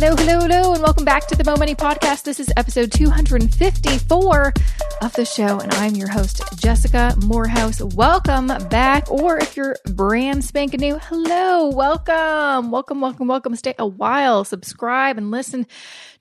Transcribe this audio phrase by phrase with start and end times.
[0.00, 2.22] Hello, hello, hello, and welcome back to the Mo Money Podcast.
[2.22, 4.54] This is episode 254
[5.02, 7.82] of the show, and I'm your host, Jessica Moorhouse.
[7.82, 13.54] Welcome back, or if you're brand spanking new, hello, welcome, welcome, welcome, welcome.
[13.56, 15.66] Stay a while, subscribe, and listen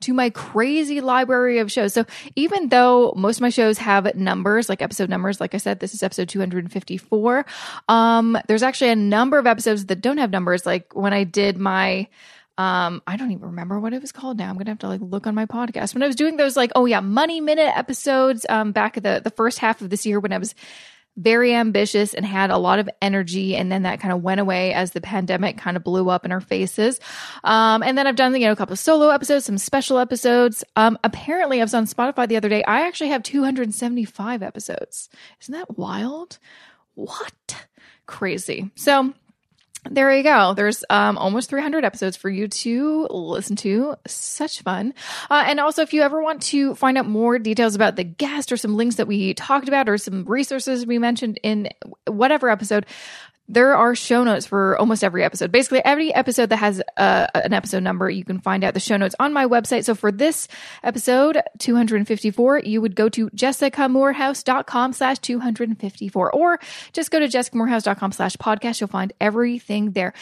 [0.02, 1.94] to my crazy library of shows.
[1.94, 2.04] So
[2.36, 5.94] even though most of my shows have numbers, like episode numbers, like I said, this
[5.94, 7.46] is episode 254.
[7.88, 10.66] Um, there's actually a number of episodes that don't have numbers.
[10.66, 12.10] Like when I did my
[12.60, 14.50] um, I don't even remember what it was called now.
[14.50, 15.94] I'm gonna have to like look on my podcast.
[15.94, 19.30] When I was doing those like, oh yeah, money minute episodes, um, back the the
[19.30, 20.54] first half of this year when I was
[21.16, 24.74] very ambitious and had a lot of energy and then that kind of went away
[24.74, 27.00] as the pandemic kind of blew up in our faces.
[27.46, 30.64] Um, and then i've done you know a couple of solo episodes some special episodes.
[30.76, 32.64] Um, apparently i was on spotify the other day.
[32.66, 35.10] I actually have 275 episodes.
[35.42, 36.40] Isn't that wild?
[36.96, 37.68] What?
[38.06, 38.72] Crazy.
[38.76, 39.14] So
[39.86, 40.54] there you go.
[40.54, 43.96] There's um, almost 300 episodes for you to listen to.
[44.08, 44.94] Such fun.
[45.30, 48.52] Uh, and also, if you ever want to find out more details about the guest
[48.52, 51.70] or some links that we talked about or some resources we mentioned in
[52.08, 52.86] whatever episode,
[53.50, 55.52] there are show notes for almost every episode.
[55.52, 58.96] Basically, every episode that has uh, an episode number, you can find out the show
[58.96, 59.84] notes on my website.
[59.86, 60.48] So for this
[60.84, 66.60] episode, 254, you would go to jessicamoorhouse.com slash 254 or
[66.94, 68.80] just go to jessicamoorhouse.com slash podcast.
[68.80, 70.14] You'll find everything there.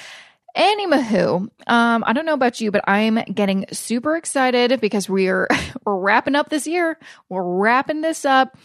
[0.56, 5.47] Anywho, um, I don't know about you, but I'm getting super excited because we're
[5.86, 6.97] we're wrapping up this year.
[7.30, 8.58] We're wrapping this up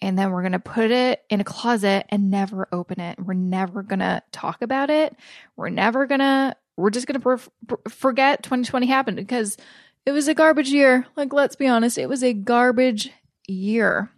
[0.00, 3.18] and then we're going to put it in a closet and never open it.
[3.18, 5.16] We're never going to talk about it.
[5.56, 7.50] We're never going to, we're just going to
[7.88, 9.56] forget 2020 happened because
[10.06, 11.06] it was a garbage year.
[11.16, 13.10] Like, let's be honest, it was a garbage
[13.46, 14.10] year.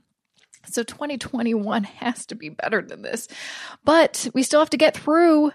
[0.66, 3.28] So 2021 has to be better than this.
[3.84, 5.52] But we still have to get through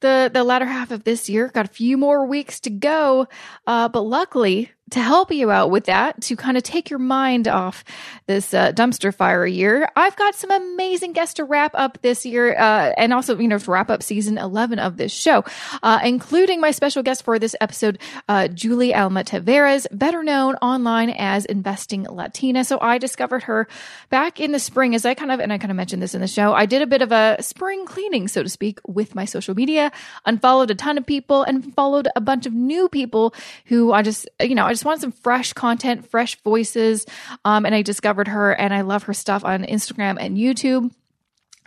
[0.00, 1.48] the the latter half of this year.
[1.48, 3.26] Got a few more weeks to go.
[3.66, 7.48] Uh, but luckily, to help you out with that, to kind of take your mind
[7.48, 7.84] off
[8.26, 12.56] this uh, dumpster fire year, I've got some amazing guests to wrap up this year,
[12.58, 15.44] uh, and also you know to wrap up season eleven of this show,
[15.82, 17.98] uh, including my special guest for this episode,
[18.28, 22.64] uh, Jully-Alma Taveras, better known online as Investing Latina.
[22.64, 23.68] So I discovered her
[24.10, 26.20] back in the spring, as I kind of and I kind of mentioned this in
[26.20, 26.52] the show.
[26.54, 29.92] I did a bit of a spring cleaning, so to speak, with my social media,
[30.24, 33.34] unfollowed a ton of people, and followed a bunch of new people
[33.66, 37.06] who I just you know I just wanted some fresh content, fresh voices.
[37.44, 40.90] Um, and I discovered her and I love her stuff on Instagram and YouTube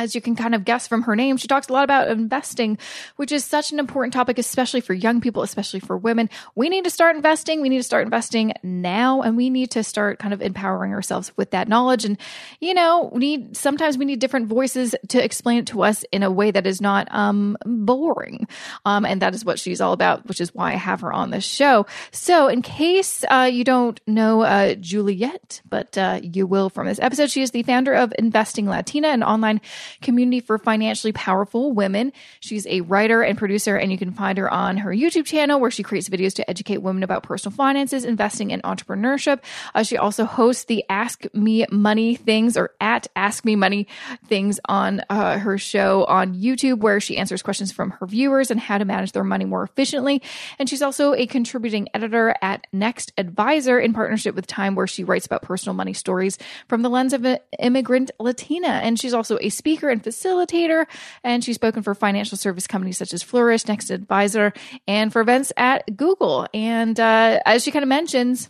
[0.01, 2.77] as you can kind of guess from her name, she talks a lot about investing,
[3.17, 6.27] which is such an important topic, especially for young people, especially for women.
[6.55, 7.61] We need to start investing.
[7.61, 11.31] We need to start investing now, and we need to start kind of empowering ourselves
[11.37, 12.03] with that knowledge.
[12.03, 12.17] And,
[12.59, 16.23] you know, we need sometimes we need different voices to explain it to us in
[16.23, 18.47] a way that is not um, boring.
[18.85, 21.29] Um, and that is what she's all about, which is why I have her on
[21.29, 21.85] this show.
[22.11, 26.99] So, in case uh, you don't know uh, Juliet, but uh, you will from this
[26.99, 29.61] episode, she is the founder of Investing Latina, an online
[30.01, 32.13] community for financially powerful women.
[32.39, 35.71] She's a writer and producer, and you can find her on her YouTube channel where
[35.71, 39.39] she creates videos to educate women about personal finances, investing, and entrepreneurship.
[39.73, 43.87] Uh, she also hosts the Ask Me Money things or at Ask Me Money
[44.27, 48.59] things on uh, her show on YouTube, where she answers questions from her viewers and
[48.59, 50.21] how to manage their money more efficiently.
[50.59, 55.03] And she's also a contributing editor at Next Advisor in partnership with Time, where she
[55.03, 56.37] writes about personal money stories
[56.67, 58.67] from the lens of an immigrant Latina.
[58.67, 60.85] And she's also a speaker speaker and facilitator,
[61.23, 64.53] and she's spoken for financial service companies such as Flourish, Next Advisor,
[64.87, 66.47] and for events at Google.
[66.53, 68.49] And uh, as she kind of mentions,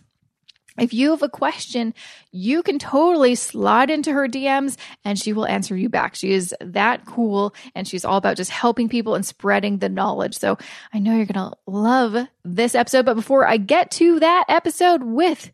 [0.78, 1.94] if you have a question,
[2.32, 6.14] you can totally slide into her DMs and she will answer you back.
[6.14, 10.36] She is that cool and she's all about just helping people and spreading the knowledge.
[10.36, 10.56] So
[10.92, 13.04] I know you're going to love this episode.
[13.04, 15.52] But before I get to that episode with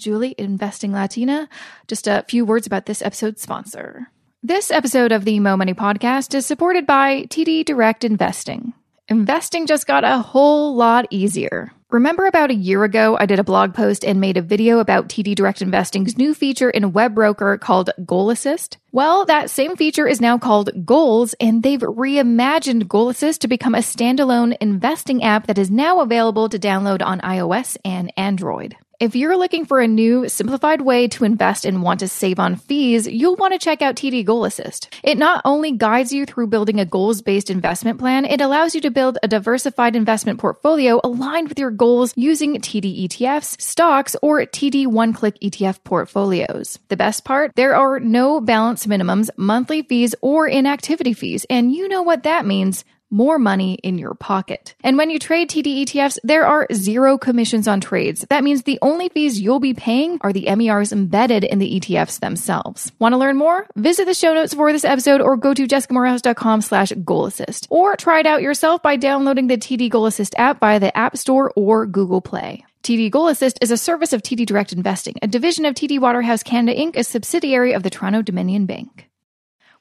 [0.00, 1.48] Jully Investing Latina,
[1.88, 4.08] just a few words about this episode's sponsor.
[4.42, 8.72] This episode of the Mo Money Podcast is supported by TD Direct Investing.
[9.06, 11.72] Investing just got a whole lot easier.
[11.90, 15.10] Remember about a year ago, I did a blog post and made a video about
[15.10, 18.78] TD Direct Investing's new feature in WebBroker called Goal Assist?
[18.92, 23.74] Well, that same feature is now called Goals, and they've reimagined Goal Assist to become
[23.74, 28.74] a standalone investing app that is now available to download on iOS and Android.
[29.00, 32.56] If you're looking for a new, simplified way to invest and want to save on
[32.56, 34.94] fees, you'll want to check out TD Goal Assist.
[35.02, 38.82] It not only guides you through building a goals based investment plan, it allows you
[38.82, 44.40] to build a diversified investment portfolio aligned with your goals using TD ETFs, stocks, or
[44.40, 46.78] TD one click ETF portfolios.
[46.88, 47.52] The best part?
[47.56, 51.46] There are no balance minimums, monthly fees, or inactivity fees.
[51.48, 54.74] And you know what that means more money in your pocket.
[54.82, 58.24] And when you trade TD ETFs, there are zero commissions on trades.
[58.28, 62.20] That means the only fees you'll be paying are the MERs embedded in the ETFs
[62.20, 62.92] themselves.
[62.98, 63.66] Want to learn more?
[63.76, 67.66] Visit the show notes for this episode or go to jessicamoorhouse.com slash goal assist.
[67.70, 71.16] Or try it out yourself by downloading the TD Goal Assist app via the App
[71.16, 72.64] Store or Google Play.
[72.82, 76.42] TD Goal Assist is a service of TD Direct Investing, a division of TD Waterhouse
[76.42, 79.09] Canada Inc., a subsidiary of the Toronto Dominion Bank.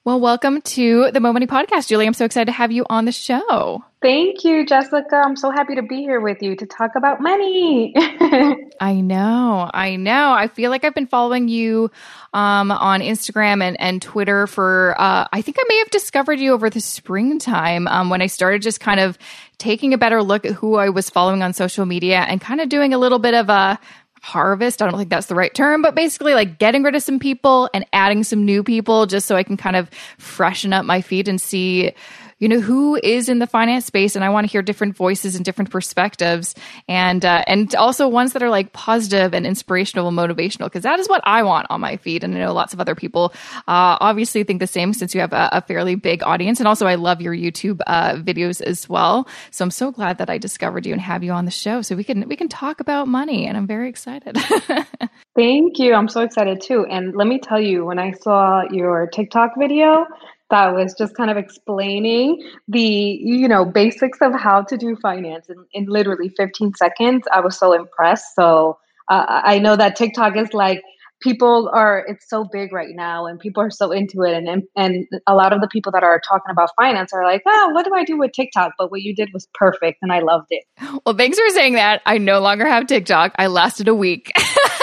[0.10, 2.08] Well, welcome to the Mo Money Podcast, Jully.
[2.08, 3.84] I'm so excited to have you on the show.
[4.02, 5.16] Thank you, Jessica.
[5.16, 7.94] I'm so happy to be here with you to talk about money.
[8.82, 10.32] I know, I know.
[10.32, 11.92] I feel like I've been following you
[12.34, 16.54] um, on Instagram and, and Twitter for, uh, I think I may have discovered you
[16.54, 19.16] over the springtime um, when I started just kind of
[19.60, 22.70] taking a better look at who I was following on social media and kind of
[22.70, 23.78] doing a little bit of a
[24.22, 24.82] harvest.
[24.82, 27.70] I don't think that's the right term, but basically like getting rid of some people
[27.74, 31.28] and adding some new people just so I can kind of freshen up my feed
[31.28, 31.94] and see
[32.40, 35.36] you know who is in the finance space and i want to hear different voices
[35.36, 36.56] and different perspectives
[36.88, 41.00] and uh, and also ones that are like positive and inspirational and motivational because that
[41.00, 43.34] is what i want on my feed and i know lots of other people
[43.68, 46.88] uh, obviously think the same since you have a, a, fairly big audience and also
[46.88, 49.28] i love your youtube uh, videos as well.
[49.52, 51.96] So i'm so glad that i discovered you and have you on the show so
[51.96, 54.38] we can we can talk about money and i'm very excited.
[55.36, 59.08] Thank you i'm so excited too and let me tell you when i saw your
[59.08, 60.06] tiktok video
[60.50, 65.50] that was just kind of explaining the you know basics of how to do finance
[65.50, 67.24] in, in literally 15 seconds.
[67.32, 68.36] I was so impressed.
[68.36, 68.78] So
[69.10, 70.82] uh, i know that tiktok is like
[71.22, 74.34] people are it's so big right now and people are so into it.
[74.34, 77.70] And, and a lot of the people that are talking about finance are like oh
[77.74, 78.74] what do i do with tiktok?
[78.78, 80.64] But what you did was perfect and i loved it.
[81.06, 82.02] Well thanks for saying that.
[82.06, 83.34] I no longer have tiktok.
[83.38, 84.32] I lasted a week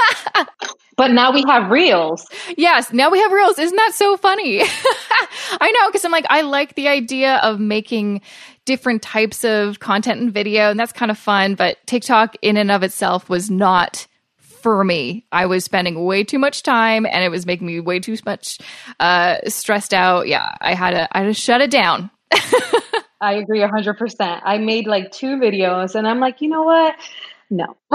[0.96, 2.26] But now we have reels.
[2.56, 3.58] Yes, now we have reels.
[3.58, 4.62] Isn't that so funny?
[5.60, 8.22] I know, because I'm like, I like the idea of making
[8.64, 11.54] different types of content and video, and that's kind of fun.
[11.54, 14.06] But TikTok, in and of itself, was not
[14.38, 15.24] for me.
[15.30, 18.58] I was spending way too much time, and it was making me way too much
[18.98, 20.28] uh, stressed out.
[20.28, 22.10] Yeah, I had to, I had to shut it down.
[23.20, 24.40] I agree 100%.
[24.44, 26.94] I made like two videos, and I'm like, you know what?
[27.50, 27.76] No.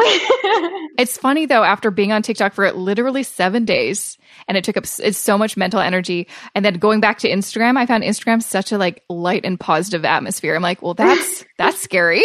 [0.98, 4.18] it's funny though, after being on TikTok for literally seven days
[4.48, 6.28] and it took up it's so much mental energy.
[6.56, 10.06] And then going back to Instagram, I found Instagram such a like light and positive
[10.06, 10.56] atmosphere.
[10.56, 12.24] I'm like, well, that's, that's scary.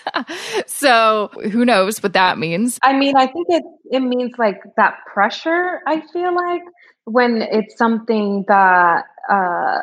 [0.66, 2.78] so who knows what that means?
[2.82, 6.62] I mean, I think it, it means like that pressure, I feel like
[7.04, 9.80] when it's something that, uh,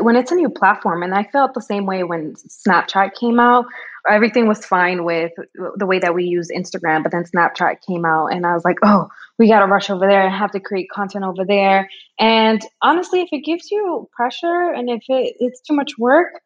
[0.00, 3.66] when it's a new platform and i felt the same way when snapchat came out.
[4.06, 5.32] Everything was fine with
[5.76, 8.76] the way that we use instagram but then snapchat came out and i was like
[8.82, 9.08] oh
[9.38, 11.88] we got to rush over there and have to create content over there.
[12.18, 16.40] And honestly if it gives you pressure and if it, it's too much work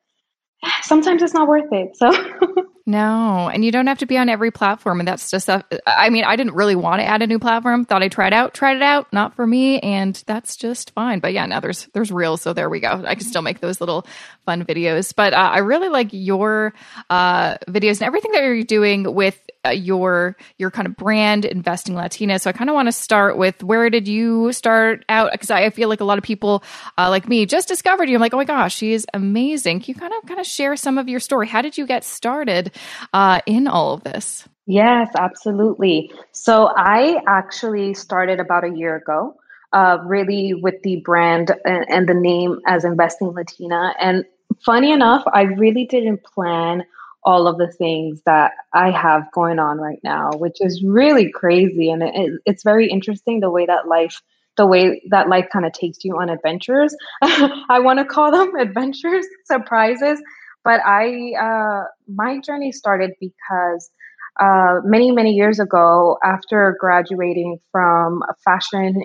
[0.82, 2.10] sometimes it's not worth it so
[2.88, 4.98] No, and you don't have to be on every platform.
[5.00, 7.84] And that's just, I mean, I didn't really want to add a new platform.
[7.84, 9.78] Thought I tried out, tried it out, not for me.
[9.80, 11.20] And that's just fine.
[11.20, 12.40] But yeah, now there's, there's reels.
[12.40, 13.04] So there we go.
[13.06, 14.06] I can still make those little
[14.46, 15.14] fun videos.
[15.14, 16.72] But uh, I really like your
[17.10, 21.94] uh, videos and everything that you're doing with uh, your, your kind of brand, Investing
[21.94, 22.38] Latina.
[22.38, 25.32] So I kind of want to start with where did you start out?
[25.32, 26.64] Because I feel like a lot of people
[26.96, 28.14] uh, like me just discovered you.
[28.14, 29.80] I'm like, oh my gosh, she is amazing.
[29.80, 31.48] Can you kind of, kind of share some of your story?
[31.48, 32.72] How did you get started?
[33.12, 34.48] Uh, in all of this.
[34.66, 36.12] Yes, absolutely.
[36.32, 39.34] So I actually started about a year ago,
[39.72, 43.94] uh, really with the brand and, and the name as Investing Latina.
[43.98, 44.24] And
[44.64, 46.84] funny enough, I really didn't plan
[47.24, 51.90] all of the things that I have going on right now, which is really crazy.
[51.90, 54.22] And it, it's very interesting the way that life
[54.58, 56.94] the way that life kind of takes you on adventures.
[57.22, 60.20] I want to call them adventures, surprises,
[60.64, 63.90] but I, uh, my journey started because
[64.40, 69.02] uh, many, many years ago, after graduating from Fashion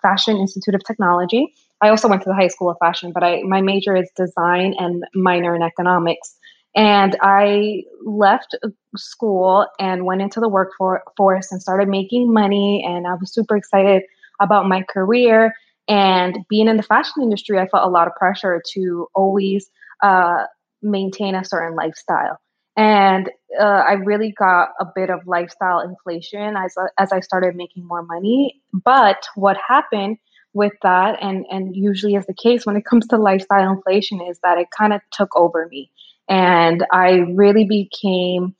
[0.00, 1.52] Fashion Institute of Technology,
[1.82, 4.74] I also went to the High School of Fashion, but I, my major is design
[4.78, 6.34] and minor in economics.
[6.74, 8.54] And I left
[8.96, 12.84] school and went into the workforce and started making money.
[12.86, 14.02] And I was super excited
[14.40, 15.52] about my career.
[15.88, 19.68] And being in the fashion industry, I felt a lot of pressure to always
[20.02, 20.44] uh,
[20.82, 22.38] maintain a certain lifestyle.
[22.76, 27.86] And uh, I really got a bit of lifestyle inflation as, as I started making
[27.86, 28.62] more money.
[28.72, 30.18] But what happened
[30.52, 34.38] with that, and, and usually is the case when it comes to lifestyle inflation, is
[34.42, 35.90] that it kind of took over me.
[36.28, 38.54] And I really became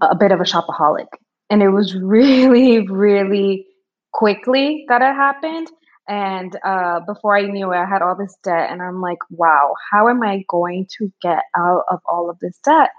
[0.00, 1.08] a bit of a shopaholic.
[1.50, 3.66] And it was really, really
[4.12, 5.68] quickly that it happened.
[6.08, 8.70] And uh, before I knew it, I had all this debt.
[8.70, 12.58] And I'm like, wow, how am I going to get out of all of this
[12.64, 12.90] debt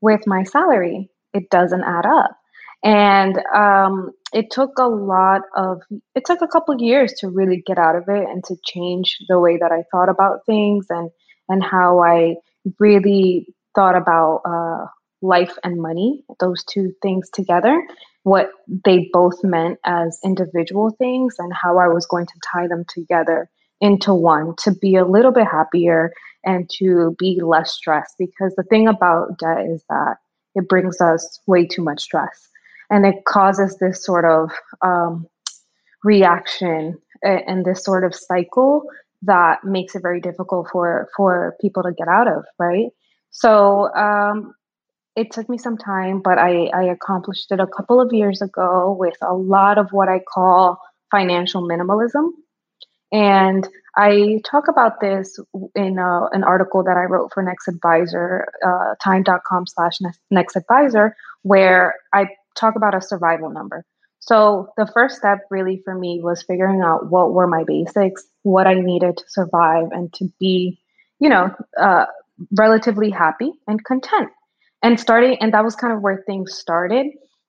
[0.00, 1.10] with my salary?
[1.34, 2.30] It doesn't add up.
[2.82, 5.82] And um, it took a lot of,
[6.14, 9.38] it took a couple years to really get out of it and to change the
[9.38, 11.10] way that I thought about things and,
[11.48, 12.36] and how I
[12.78, 14.86] really thought about uh,
[15.20, 17.86] life and money, those two things together
[18.24, 18.50] what
[18.84, 23.48] they both meant as individual things and how I was going to tie them together
[23.80, 26.12] into one to be a little bit happier
[26.44, 28.16] and to be less stressed.
[28.18, 30.16] Because the thing about debt is that
[30.54, 32.48] it brings us way too much stress
[32.90, 34.50] and it causes this sort of
[34.82, 35.26] um,
[36.02, 38.84] reaction and this sort of cycle
[39.22, 42.90] that makes it very difficult for for people to get out of right
[43.30, 44.54] so um,
[45.16, 48.96] it took me some time, but I, I accomplished it a couple of years ago
[48.98, 50.80] with a lot of what I call
[51.10, 52.30] financial minimalism.
[53.12, 55.38] And I talk about this
[55.76, 59.98] in a, an article that I wrote for Next Advisor, uh, time.com slash
[60.32, 63.84] Next Advisor, where I talk about a survival number.
[64.18, 68.66] So the first step really for me was figuring out what were my basics, what
[68.66, 70.80] I needed to survive and to be,
[71.20, 72.06] you know, uh,
[72.50, 74.30] relatively happy and content
[74.84, 77.06] and starting and that was kind of where things started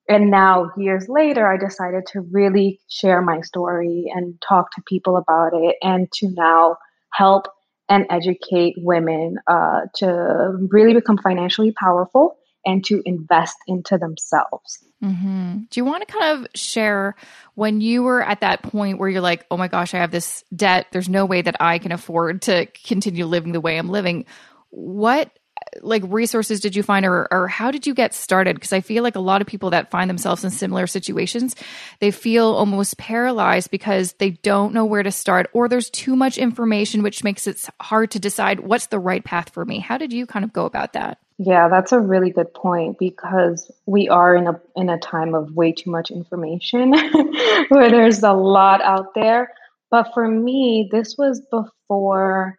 [0.10, 5.18] and now years later i decided to really share my story and talk to people
[5.18, 6.76] about it and to now
[7.14, 7.48] help
[7.88, 14.84] and educate women uh, to really become financially powerful and to invest into themselves.
[15.04, 15.60] Mm-hmm.
[15.70, 17.16] Do you want to kind of share
[17.54, 20.44] when you were at that point where you're like, oh my gosh, I have this
[20.56, 20.88] debt.
[20.92, 24.26] There's no way that I can afford to continue living the way I'm living.
[24.72, 25.38] What
[25.82, 28.56] like resources did you find or, or how did you get started?
[28.56, 31.56] Because i feel like a lot of people that find themselves in similar situations
[32.00, 36.38] they feel almost paralyzed because they don't know where to start or there's too much
[36.38, 39.80] information which makes it hard to decide what's the right path for me.
[39.80, 41.20] How did you kind of go about that?
[41.38, 45.54] Yeah that's a really good point because we are in a in a time of
[45.54, 46.94] way too much information
[47.70, 49.52] where there's a lot out there.
[49.92, 52.56] But for me this was before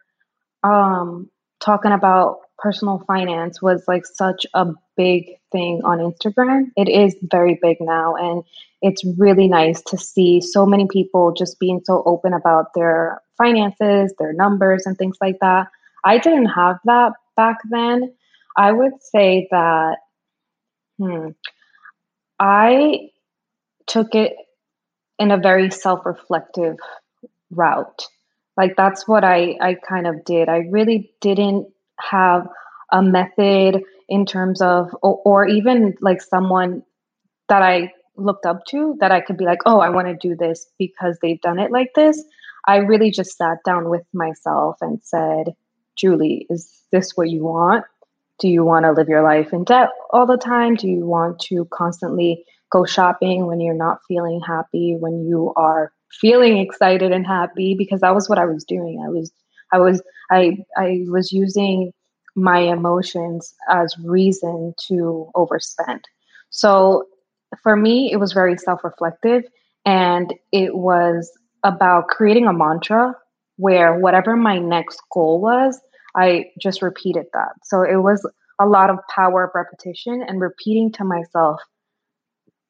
[0.63, 6.71] um talking about personal finance was like such a big thing on Instagram.
[6.75, 8.15] It is very big now.
[8.15, 8.43] And
[8.81, 14.13] it's really nice to see so many people just being so open about their finances,
[14.19, 15.67] their numbers, and things like that.
[16.03, 18.13] I didn't have that back then.
[18.55, 19.97] I would say that,
[20.97, 21.29] hmm,
[22.39, 23.09] I
[23.85, 24.35] took it
[25.19, 26.77] in a very self reflective
[27.51, 28.03] route.
[28.55, 30.49] Like that's what I, I kind of did.
[30.49, 31.67] I really didn't
[31.99, 32.47] have
[32.91, 36.83] a method in terms of, or, or even like someone
[37.49, 40.35] that I looked up to that I could be like, oh, I want to do
[40.35, 42.23] this because they've done it like this.
[42.65, 45.53] I really just sat down with myself and said,
[45.97, 47.85] Jully, is this what you want?
[48.39, 50.75] Do you want to live your life in debt all the time?
[50.75, 55.91] Do you want to constantly go shopping when you're not feeling happy, when you are
[56.11, 57.75] feeling excited and happy?
[57.75, 59.03] Because that was what I was doing.
[59.03, 59.31] I was
[59.71, 61.91] I was I I was using
[62.35, 66.01] my emotions as reason to overspend.
[66.49, 67.05] So
[67.63, 69.43] for me, it was very self reflective
[69.85, 71.31] and it was
[71.63, 73.15] about creating a mantra
[73.57, 75.79] where whatever my next goal was,
[76.15, 77.53] I just repeated that.
[77.63, 78.27] So it was
[78.59, 81.59] a lot of power of repetition and repeating to myself,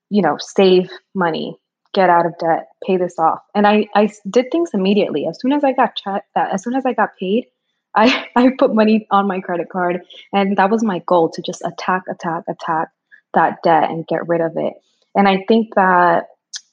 [0.10, 1.58] you know, save money,
[1.94, 3.40] get out of debt, pay this off.
[3.56, 5.28] And I, I did things immediately.
[5.28, 7.46] As soon as I got ch- as soon as I got paid,
[7.96, 10.02] I, I put money on my credit card
[10.34, 12.90] and that was my goal to just attack, attack, attack
[13.34, 14.74] that debt and get rid of it.
[15.16, 16.26] And I think that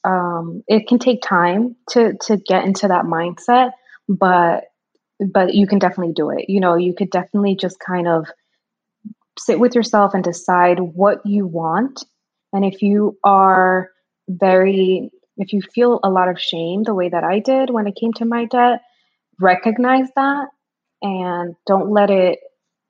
[0.03, 3.71] um, it can take time to to get into that mindset,
[4.09, 4.65] but
[5.33, 6.49] but you can definitely do it.
[6.49, 8.27] You know, you could definitely just kind of
[9.39, 12.03] sit with yourself and decide what you want.
[12.53, 13.89] And if you are
[14.27, 17.95] very if you feel a lot of shame the way that I did when it
[17.95, 18.81] came to my debt,
[19.39, 20.47] recognize that
[21.01, 22.39] and don't let it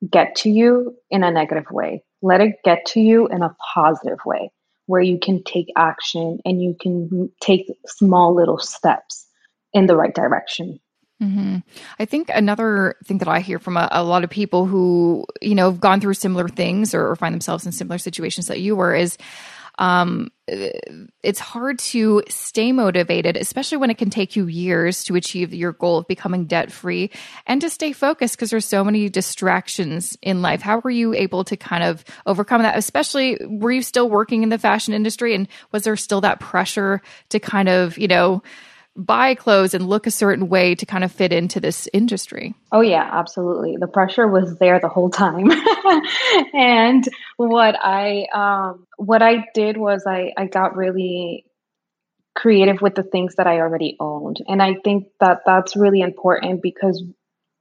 [0.10, 2.04] get to you in a negative way.
[2.22, 4.52] Let it get to you in a positive way
[4.88, 9.26] where you can take action and you can take small little steps
[9.74, 10.80] in the right direction.
[11.22, 11.58] Mm-hmm.
[11.98, 15.56] I think another thing that I hear from a, a, lot of people who, you
[15.56, 18.76] know, have gone through similar things or, or find themselves in similar situations that you
[18.76, 19.18] were is
[19.78, 25.54] um, it's hard to stay motivated, especially when it can take you years to achieve
[25.54, 27.10] your goal of becoming debt free
[27.48, 30.62] and to stay focused because there's so many distractions in life.
[30.62, 32.78] How were you able to kind of overcome that?
[32.78, 37.02] Especially, were you still working in the fashion industry and was there still that pressure
[37.30, 38.44] to kind of, you know,
[38.96, 42.56] buy clothes and look a certain way to kind of fit into this industry.
[42.72, 43.78] Oh yeah, absolutely.
[43.78, 45.52] The pressure was there the whole time.
[46.54, 51.46] and what I um what I did was I I got really
[52.36, 54.42] creative with the things that I already owned.
[54.48, 57.02] And I think that that's really important because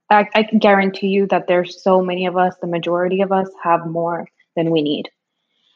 [0.09, 3.49] I, I can guarantee you that there's so many of us, the majority of us
[3.63, 5.09] have more than we need.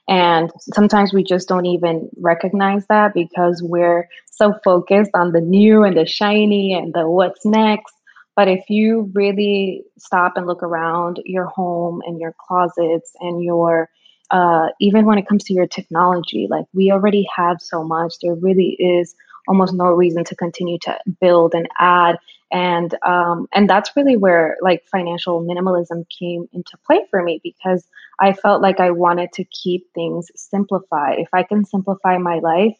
[0.09, 5.83] And sometimes we just don't even recognize that because we're so focused on the new
[5.83, 7.93] and the shiny and the what's next.
[8.35, 13.89] But if you really stop and look around your home and your closets and your
[14.31, 18.35] uh, even when it comes to your technology, like we already have so much, there
[18.35, 19.15] really is
[19.49, 22.17] almost no reason to continue to build and add.
[22.51, 27.87] And um, and that's really where like financial minimalism came into play for me because
[28.19, 31.19] i felt like i wanted to keep things simplified.
[31.19, 32.77] If i can simplify my life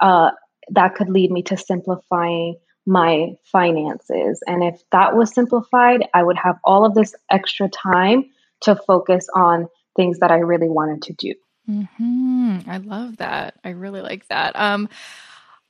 [0.00, 0.30] uh,
[0.70, 2.56] that could lead me to simplifying
[2.86, 4.40] my finances.
[4.46, 8.24] And if that was simplified i would have all of this extra time
[8.60, 11.34] to focus on things that i really wanted to do.
[11.68, 12.58] Mm-hmm.
[12.68, 13.54] i love that.
[13.64, 14.54] I really like that.
[14.54, 14.88] Um,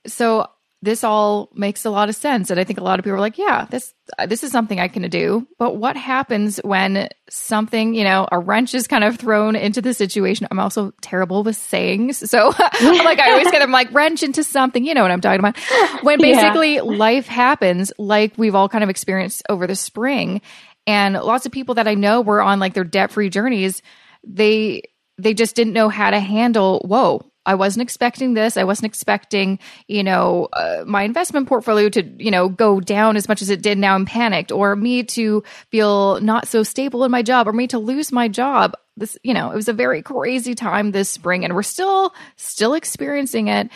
[0.07, 0.47] so
[0.81, 2.49] this all makes a lot of sense.
[2.49, 3.93] And i think a lot of people are like yeah this
[4.27, 5.47] this is something i can do.
[5.57, 9.93] But what happens when something you know a wrench is kind of thrown into the
[9.93, 10.47] situation?
[10.49, 12.29] I'm also terrible with sayings.
[12.29, 14.85] So like i always get them like wrench into something.
[14.85, 15.57] You know what i'm talking about.
[16.03, 16.83] When basically yeah.
[16.83, 20.41] life happens like we've all kind of experienced over the spring
[20.87, 23.81] and lots of people that i know were on like their debt free journeys
[24.23, 24.81] they
[25.17, 28.57] they just didn't know how to handle whoa I wasn't expecting this.
[28.57, 33.27] I wasn't expecting, you know, uh, my investment portfolio to, you know, go down as
[33.27, 33.79] much as it did.
[33.79, 37.65] Now I'm panicked, or me to feel not so stable in my job, or me
[37.67, 38.75] to lose my job.
[38.97, 42.75] This, you know, it was a very crazy time this spring, and we're still still
[42.75, 43.71] experiencing it.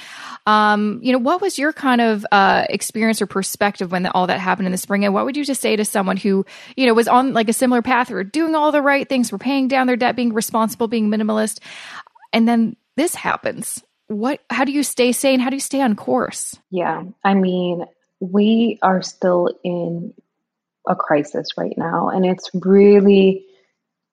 [0.46, 4.28] Um, you know, what was your kind of uh, experience or perspective when the, all
[4.28, 6.86] that happened in the spring, and what would you just say to someone who, you
[6.86, 9.68] know, was on like a similar path or doing all the right things, were paying
[9.68, 11.60] down their debt, being responsible, being minimalist,
[12.32, 13.84] and then this happens.
[14.08, 15.40] What how do you stay sane?
[15.40, 16.56] How do you stay on course?
[16.70, 17.86] Yeah i mean
[18.20, 20.14] we are still in
[20.88, 23.46] a crisis right now and it's really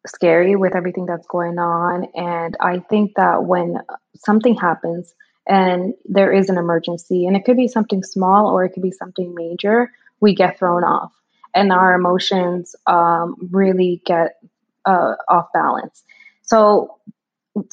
[0.07, 2.07] scary with everything that's going on.
[2.15, 3.79] And i think that when
[4.17, 5.15] something happens
[5.47, 8.93] and there is an emergency and it could be something small or it could be
[8.93, 9.91] something major
[10.21, 11.13] we get thrown off.
[11.55, 14.37] And our emotions um, really get
[14.85, 16.05] uh, off balance.
[16.43, 16.97] So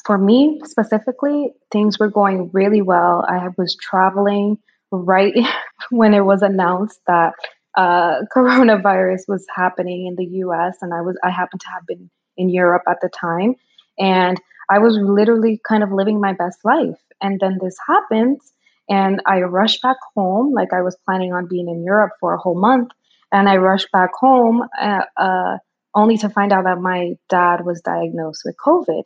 [0.04, 3.24] for me specifically, things were going really well.
[3.28, 4.58] I was traveling
[4.90, 5.34] right
[5.90, 7.34] when it was announced that
[7.76, 10.76] uh, coronavirus was happening in the U.S.
[10.82, 13.54] and I was I happened to have been in Europe at the time,
[13.98, 16.98] and I was literally kind of living my best life.
[17.20, 18.52] And then this happens,
[18.88, 22.38] and I rushed back home, like I was planning on being in Europe for a
[22.38, 22.90] whole month,
[23.32, 25.58] and I rushed back home, uh, uh,
[25.94, 29.02] only to find out that my dad was diagnosed with COVID.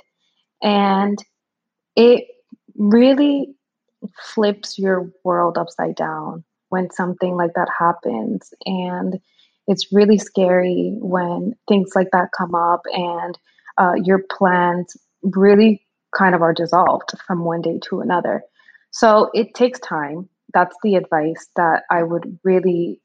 [0.63, 1.19] And
[1.97, 2.25] it
[2.77, 3.55] really
[4.35, 8.53] flips your world upside down when something like that happens.
[8.67, 9.21] And
[9.67, 13.39] it's really scary when things like that come up and
[13.79, 18.43] uh, your plans really kind of are dissolved from one day to another.
[18.91, 20.29] So it takes time.
[20.53, 23.01] That's the advice that I would really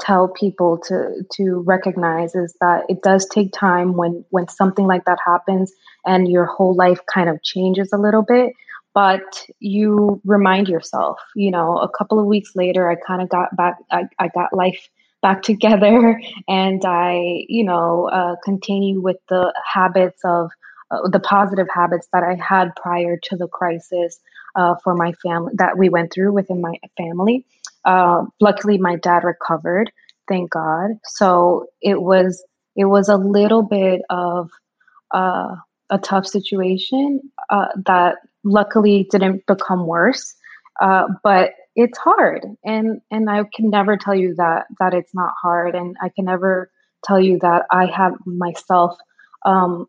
[0.00, 5.04] tell people to to recognize is that it does take time when when something like
[5.04, 5.72] that happens
[6.04, 8.52] and your whole life kind of changes a little bit
[8.94, 13.54] but you remind yourself you know a couple of weeks later i kind of got
[13.56, 14.88] back I, I got life
[15.22, 20.50] back together and i you know uh, continue with the habits of
[20.90, 24.18] uh, the positive habits that i had prior to the crisis
[24.54, 27.44] uh, for my family that we went through within my family
[27.86, 29.90] uh, luckily, my dad recovered,
[30.28, 30.90] thank God.
[31.04, 32.44] So it was
[32.74, 34.50] it was a little bit of
[35.14, 35.54] uh,
[35.88, 40.34] a tough situation uh, that luckily didn't become worse.
[40.80, 45.32] Uh, but it's hard, and and I can never tell you that that it's not
[45.40, 46.70] hard, and I can never
[47.04, 48.98] tell you that I have myself
[49.46, 49.86] um,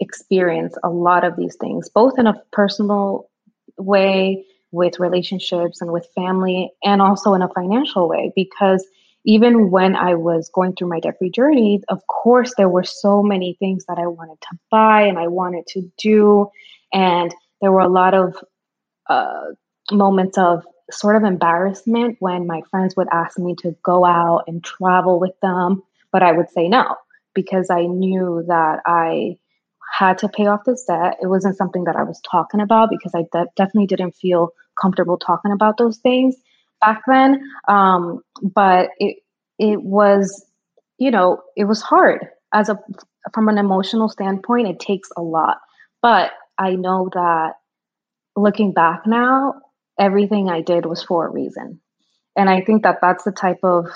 [0.00, 3.28] experienced a lot of these things, both in a personal
[3.78, 8.84] way with relationships and with family and also in a financial way because
[9.24, 13.22] even when I was going through my debt free journey, of course, there were so
[13.22, 16.50] many things that I wanted to buy and I wanted to do.
[16.92, 18.34] And there were a lot of
[19.08, 19.44] uh,
[19.92, 24.62] moments of sort of embarrassment when my friends would ask me to go out and
[24.64, 26.96] travel with them, but I would say no
[27.34, 29.38] because I knew that I
[29.92, 31.18] had to pay off this debt.
[31.22, 34.50] It wasn't something that I was talking about because I de- definitely didn't feel
[34.80, 36.36] comfortable talking about those things.
[36.80, 37.40] back then.
[37.68, 39.18] Um, but it
[39.58, 40.46] it was,
[40.98, 42.78] you know, it was hard as a
[43.34, 44.68] from an emotional standpoint.
[44.68, 45.58] It takes a lot,
[46.02, 47.54] but I know that
[48.36, 49.54] looking back now,
[50.00, 51.80] everything I did was for a reason,
[52.36, 53.88] and I think that that's the type of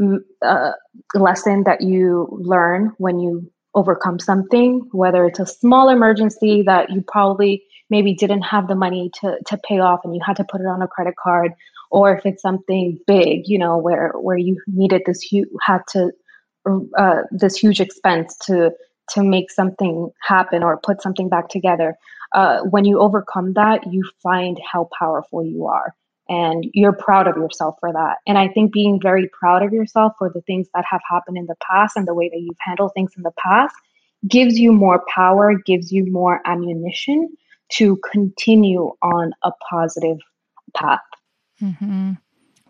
[0.00, 0.72] mm, uh,
[1.14, 7.02] lesson that you learn when you overcome something, whether it's a small emergency that you
[7.02, 10.60] probably maybe didn't have the money to, to pay off and you had to put
[10.60, 11.52] it on a credit card,
[11.90, 16.10] or if it's something big, you know, where, where you needed this, you had to,
[16.98, 18.72] uh, this huge expense to,
[19.10, 21.94] to make something happen or put something back together.
[22.32, 25.94] Uh, when you overcome that, you find how powerful you are
[26.28, 28.16] and you're proud of yourself for that.
[28.26, 31.46] And I think being very proud of yourself for the things that have happened in
[31.46, 33.74] the past and the way that you've handled things in the past
[34.26, 37.36] gives you more power, gives you more ammunition
[37.72, 40.18] to continue on a positive
[40.74, 41.00] path.
[41.62, 42.12] Mm-hmm.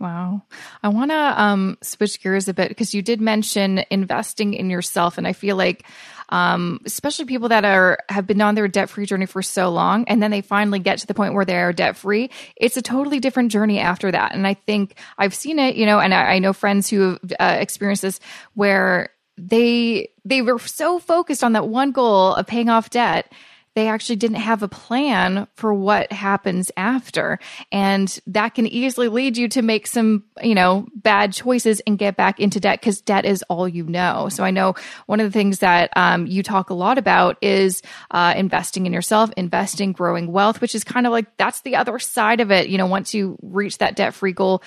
[0.05, 0.43] Wow.
[0.83, 5.17] I want to um, switch gears a bit because you did mention investing in yourself.
[5.17, 5.87] And I feel like
[6.29, 10.05] um, especially people that are have been on their debt free journey for so long,
[10.07, 12.29] and then they finally get to the point where they are debt free.
[12.55, 15.99] It's a totally different journey after that, and I think I've seen it, you know,
[15.99, 18.21] and I, I know friends who have uh, experienced this
[18.53, 23.33] where they they were so focused on that one goal of paying off debt
[23.75, 27.39] they actually didn't have a plan for what happens after.
[27.73, 32.17] And that can easily lead you to make some, you know, bad choices and get
[32.17, 34.29] back into debt because debt is all you know.
[34.29, 34.75] So I know
[35.07, 38.93] one of the things that um, you talk a lot about is uh, investing in
[38.93, 42.69] yourself, investing, growing wealth, which is kind of like that's the other side of it.
[42.69, 44.63] You know, once you reach that debt free goal,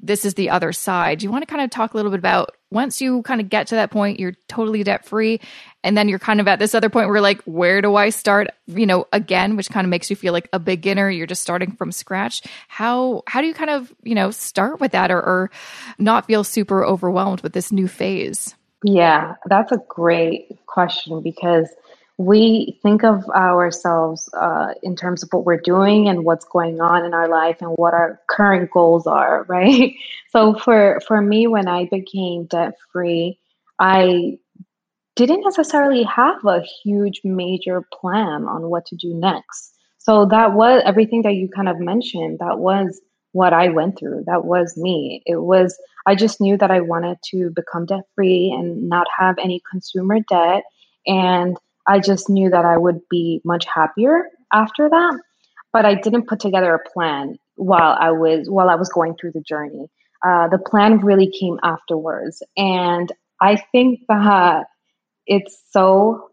[0.00, 1.18] this is the other side.
[1.18, 3.48] Do you want to kind of talk a little bit about once you kind of
[3.48, 5.40] get to that point, you're totally debt free,
[5.86, 8.48] and then you're kind of at this other point where like, where do I start?
[8.66, 11.08] You know, again, which kind of makes you feel like a beginner.
[11.08, 12.42] You're just starting from scratch.
[12.66, 15.50] How how do you kind of you know start with that or, or
[15.98, 18.54] not feel super overwhelmed with this new phase?
[18.82, 21.68] Yeah, that's a great question because
[22.18, 27.04] we think of ourselves uh, in terms of what we're doing and what's going on
[27.04, 29.94] in our life and what our current goals are, right?
[30.30, 33.38] So for for me, when I became debt free,
[33.78, 34.38] I
[35.16, 39.74] didn't necessarily have a huge major plan on what to do next.
[39.98, 42.38] So that was everything that you kind of mentioned.
[42.38, 43.00] That was
[43.32, 44.24] what I went through.
[44.26, 45.22] That was me.
[45.26, 45.76] It was
[46.06, 50.18] I just knew that I wanted to become debt free and not have any consumer
[50.28, 50.62] debt
[51.06, 55.20] and I just knew that I would be much happier after that.
[55.72, 59.32] But I didn't put together a plan while I was while I was going through
[59.32, 59.88] the journey.
[60.24, 64.66] Uh, the plan really came afterwards, and I think that
[65.26, 66.30] it's so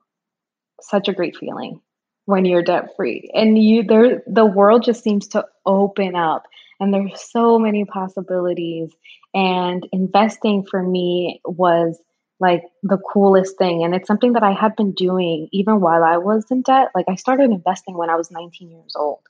[0.82, 1.80] such a great feeling
[2.26, 6.44] when you're debt free and you there the world just seems to open up
[6.80, 8.92] and there's so many possibilities
[9.34, 12.00] and investing for me was
[12.40, 13.84] like the coolest thing.
[13.84, 16.90] And it's something that I had been doing even while I was in debt.
[16.94, 19.22] Like I started investing when I was 19 years old.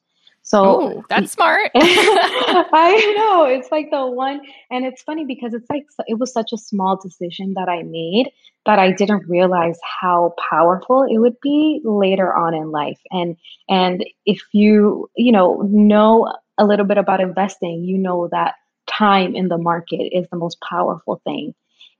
[0.43, 1.71] So Ooh, that's smart.
[1.75, 3.45] I know.
[3.45, 6.99] It's like the one and it's funny because it's like it was such a small
[7.01, 8.29] decision that I made
[8.65, 12.99] that I didn't realize how powerful it would be later on in life.
[13.12, 13.38] And
[13.69, 19.36] and if you, you know, know a little bit about investing, you know that time
[19.36, 21.53] in the market is the most powerful thing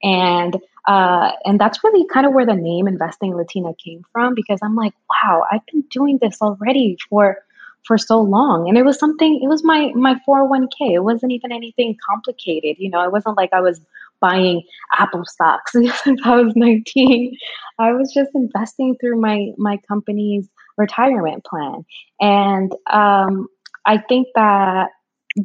[0.04, 4.60] and uh, and that's really kind of where the name investing latina came from because
[4.62, 7.38] i'm like wow i've been doing this already for
[7.86, 11.52] for so long and it was something it was my my 401k it wasn't even
[11.52, 13.82] anything complicated you know it wasn't like i was
[14.20, 14.62] buying
[14.98, 15.72] apple stocks
[16.04, 17.36] since i was 19
[17.80, 21.84] i was just investing through my my company's retirement plan
[22.22, 23.48] and um,
[23.86, 24.90] i think that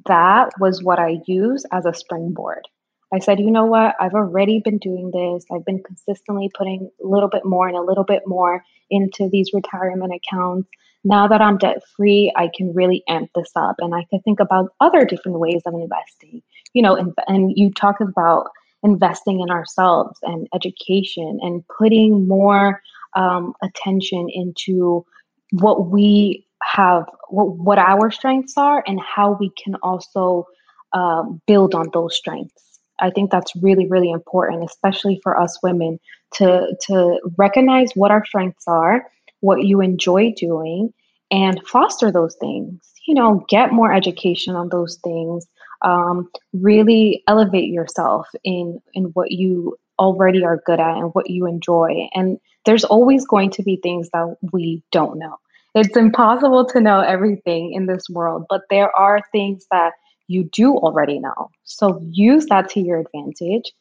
[0.06, 2.66] that was what i used as a springboard
[3.12, 3.96] I said, you know what?
[4.00, 5.44] I've already been doing this.
[5.50, 9.50] I've been consistently putting a little bit more and a little bit more into these
[9.54, 10.68] retirement accounts.
[11.04, 14.40] Now that I'm debt free, I can really amp this up and I can think
[14.40, 16.42] about other different ways of investing.
[16.72, 18.48] You know, and, and you talk about
[18.82, 22.80] investing in ourselves and education and putting more
[23.16, 25.04] um, attention into
[25.52, 30.46] what we have, what, what our strengths are, and how we can also
[30.92, 32.80] um, build on those strengths.
[33.00, 36.00] I think that's really, really important, especially for us women,
[36.34, 39.06] to to recognize what our strengths are,
[39.40, 40.92] what you enjoy doing,
[41.30, 42.80] and foster those things.
[43.06, 45.46] You know, get more education on those things.
[45.82, 51.46] Um, really elevate yourself in in what you already are good at and what you
[51.46, 52.08] enjoy.
[52.14, 55.36] And there's always going to be things that we don't know.
[55.74, 59.92] It's impossible to know everything in this world, but there are things that
[60.26, 61.50] you do already know.
[61.64, 63.72] So use that to your advantage,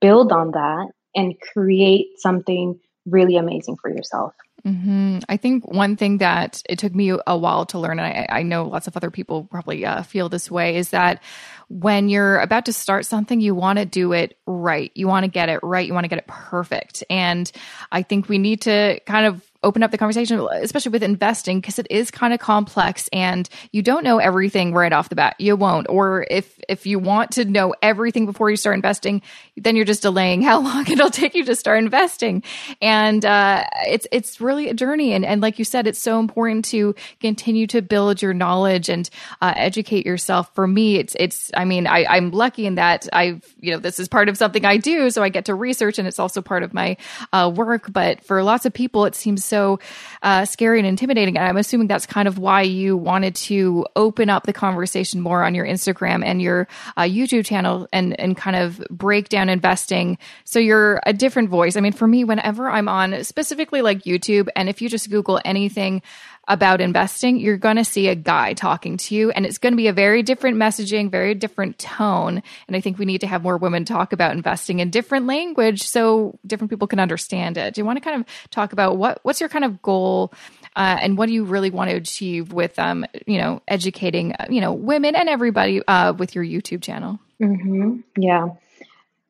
[0.00, 4.34] build on that, and create something really amazing for yourself.
[4.66, 5.18] Mm-hmm.
[5.28, 8.42] I think one thing that it took me a while to learn, and I, I
[8.42, 11.22] know lots of other people probably uh, feel this way, is that
[11.68, 14.90] when you're about to start something, you want to do it right.
[14.94, 15.86] You want to get it right.
[15.86, 17.04] You want to get it perfect.
[17.08, 17.50] And
[17.92, 21.78] I think we need to kind of open up the conversation, especially with investing, because
[21.80, 25.34] it is kind of complex and you don't know everything right off the bat.
[25.38, 25.88] You won't.
[25.90, 29.22] Or if if you want to know everything before you start investing,
[29.56, 32.44] then you're just delaying how long it'll take you to start investing.
[32.80, 35.12] And uh, it's it's really a journey.
[35.12, 39.10] And and like you said, it's so important to continue to build your knowledge and
[39.42, 40.54] uh, educate yourself.
[40.54, 41.50] For me, it's it's.
[41.54, 44.64] I mean, I, I'm lucky in that I've you know this is part of something
[44.64, 46.96] I do, so I get to research, and it's also part of my
[47.32, 47.92] uh, work.
[47.92, 49.80] But for lots of people, it seems so so
[50.22, 51.36] uh, scary and intimidating.
[51.38, 55.42] And I'm assuming that's kind of why you wanted to open up the conversation more
[55.42, 60.18] on your Instagram and your uh, YouTube channel and and kind of break down investing.
[60.44, 61.76] So you're a different voice.
[61.76, 65.40] I mean, for me, whenever I'm on specifically like YouTube, and if you just Google
[65.44, 66.02] anything
[66.48, 69.76] about investing, you're going to see a guy talking to you and it's going to
[69.76, 72.42] be a very different messaging, very different tone.
[72.68, 75.82] And I think we need to have more women talk about investing in different language
[75.82, 77.74] so different people can understand it.
[77.74, 80.32] Do you want to kind of talk about what what's your kind of goal
[80.76, 84.46] uh, and what do you really want to achieve with um, you know, educating, uh,
[84.48, 87.18] you know, women and everybody uh, with your YouTube channel?
[87.40, 88.00] Mm-hmm.
[88.16, 88.48] Yeah.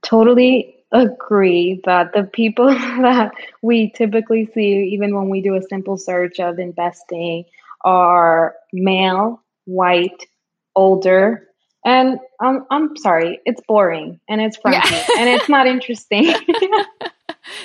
[0.02, 3.32] Totally agree that the people that
[3.62, 7.44] we typically see, even when we do a simple search of investing,
[7.82, 10.26] are male, white,
[10.74, 11.48] older.
[11.84, 15.06] And I'm, I'm sorry, it's boring and it's frumpy yeah.
[15.18, 16.34] and it's not interesting.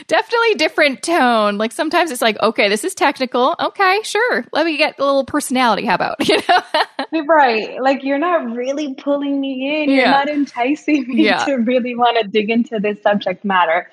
[0.07, 1.57] definitely different tone.
[1.57, 3.55] Like sometimes it's like, okay, this is technical.
[3.59, 4.45] Okay, sure.
[4.53, 5.85] Let me get a little personality.
[5.85, 7.25] How about, you know?
[7.25, 7.81] right.
[7.81, 9.89] Like you're not really pulling me in.
[9.89, 11.45] You're not enticing me yeah.
[11.45, 13.89] to really want to dig into this subject matter.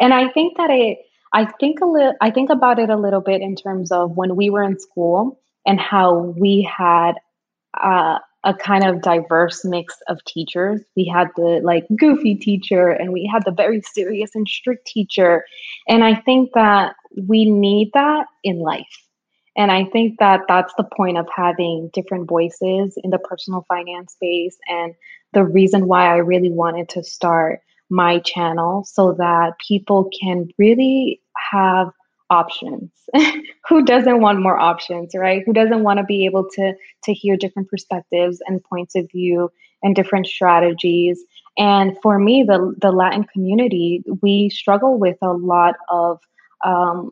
[0.00, 0.98] And I think that it,
[1.32, 4.34] I think a little, I think about it a little bit in terms of when
[4.36, 7.12] we were in school and how we had
[7.80, 10.80] uh, a kind of diverse mix of teachers.
[10.96, 15.44] We had the like goofy teacher and we had the very serious and strict teacher.
[15.88, 16.94] And I think that
[17.28, 18.86] we need that in life.
[19.56, 24.12] And I think that that's the point of having different voices in the personal finance
[24.12, 24.94] space and
[25.32, 31.20] the reason why I really wanted to start my channel so that people can really
[31.50, 31.90] have
[32.30, 32.90] options.
[33.68, 35.42] Who doesn't want more options right?
[35.44, 39.50] Who doesn't want to be able to to hear different perspectives and points of view
[39.82, 41.22] and different strategies?
[41.58, 46.20] And for me the the latin community we struggle with a lot of
[46.64, 47.10] um,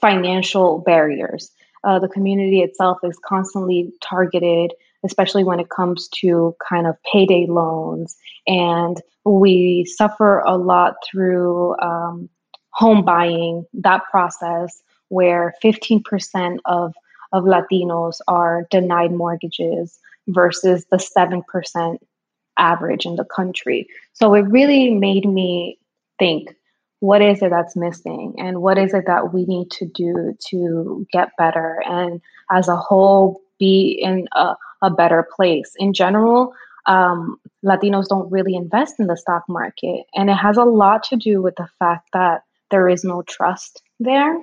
[0.00, 1.50] financial barriers.
[1.84, 4.72] Uh, the community itself is constantly targeted
[5.04, 8.16] especially when it comes to kind of payday loans.
[8.46, 12.28] And we suffer a lot through um,
[12.78, 16.94] home buying, that process where 15% of,
[17.32, 21.98] of Latinos are denied mortgages versus the 7%
[22.56, 23.88] average in the country.
[24.12, 25.78] So it really made me
[26.20, 26.54] think
[27.00, 31.06] what is it that's missing and what is it that we need to do to
[31.12, 35.72] get better and as a whole be in a, a better place.
[35.78, 36.54] In general,
[36.86, 40.04] um, Latinos don't really invest in the stock market.
[40.14, 43.82] And it has a lot to do with the fact that there is no trust
[44.00, 44.40] there.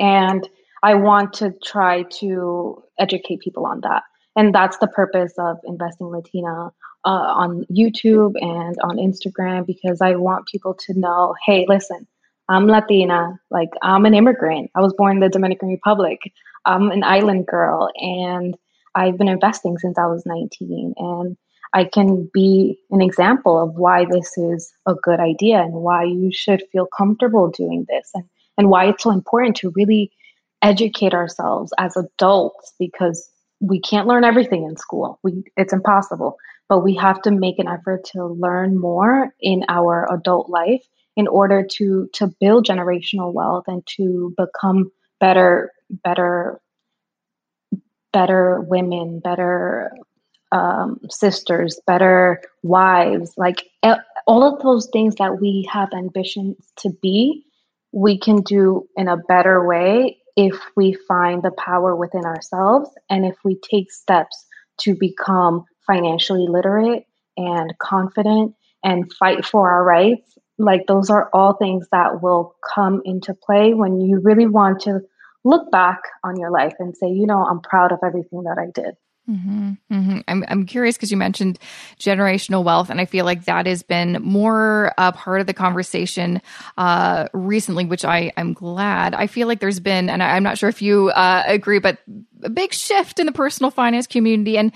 [0.00, 0.48] And
[0.82, 4.02] I want to try to educate people on that.
[4.36, 6.70] And that's the purpose of Investing Latina
[7.04, 12.06] uh, on YouTube and on Instagram because I want people to know hey, listen,
[12.48, 13.38] I'm Latina.
[13.50, 14.70] Like, I'm an immigrant.
[14.74, 16.20] I was born in the Dominican Republic.
[16.64, 17.90] I'm an island girl.
[17.96, 18.56] And
[18.94, 20.94] I've been investing since I was 19.
[20.96, 21.36] And
[21.74, 26.30] I can be an example of why this is a good idea and why you
[26.32, 28.24] should feel comfortable doing this and,
[28.56, 30.12] and why it's so important to really
[30.62, 33.28] educate ourselves as adults because
[33.60, 35.18] we can't learn everything in school.
[35.24, 36.36] We, it's impossible,
[36.68, 40.84] but we have to make an effort to learn more in our adult life
[41.16, 46.60] in order to to build generational wealth and to become better better
[48.12, 49.90] better women, better
[50.54, 53.64] um, sisters, better wives, like
[54.26, 57.44] all of those things that we have ambitions to be,
[57.92, 63.26] we can do in a better way if we find the power within ourselves and
[63.26, 64.46] if we take steps
[64.78, 67.04] to become financially literate
[67.36, 70.38] and confident and fight for our rights.
[70.56, 75.00] Like, those are all things that will come into play when you really want to
[75.42, 78.70] look back on your life and say, you know, I'm proud of everything that I
[78.72, 78.94] did.
[79.28, 80.18] Mm-hmm, mm-hmm.
[80.28, 81.58] I'm I'm curious because you mentioned
[81.98, 86.42] generational wealth, and I feel like that has been more a part of the conversation
[86.76, 89.14] uh, recently, which I I'm glad.
[89.14, 92.00] I feel like there's been, and I, am not sure if you uh, agree, but
[92.44, 94.58] a big shift in the personal finance community.
[94.58, 94.72] And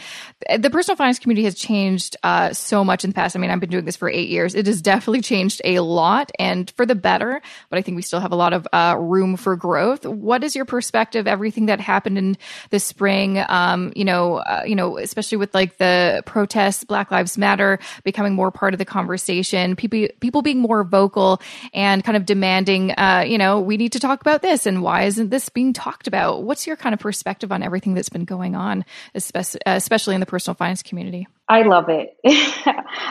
[0.58, 3.36] the personal finance community has changed uh, so much in the past.
[3.36, 4.54] I mean, I've been doing this for eight years.
[4.54, 8.20] It has definitely changed a lot and for the better, but I think we still
[8.20, 10.06] have a lot of uh, room for growth.
[10.06, 11.26] What is your perspective?
[11.26, 12.36] Everything that happened in
[12.70, 17.36] the spring, um, you know, uh, you know, especially with like the protests, Black Lives
[17.36, 21.40] Matter becoming more part of the conversation, people, people being more vocal
[21.74, 25.02] and kind of demanding, uh, you know, we need to talk about this and why
[25.02, 26.44] isn't this being talked about?
[26.44, 30.26] What's your kind of perspective on on everything that's been going on, especially in the
[30.26, 31.26] personal finance community?
[31.48, 32.16] I love it.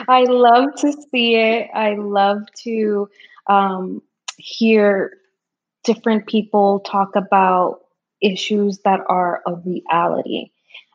[0.08, 1.68] I love to see it.
[1.74, 3.08] I love to
[3.46, 4.02] um,
[4.38, 5.12] hear
[5.84, 7.80] different people talk about
[8.22, 10.50] issues that are a reality.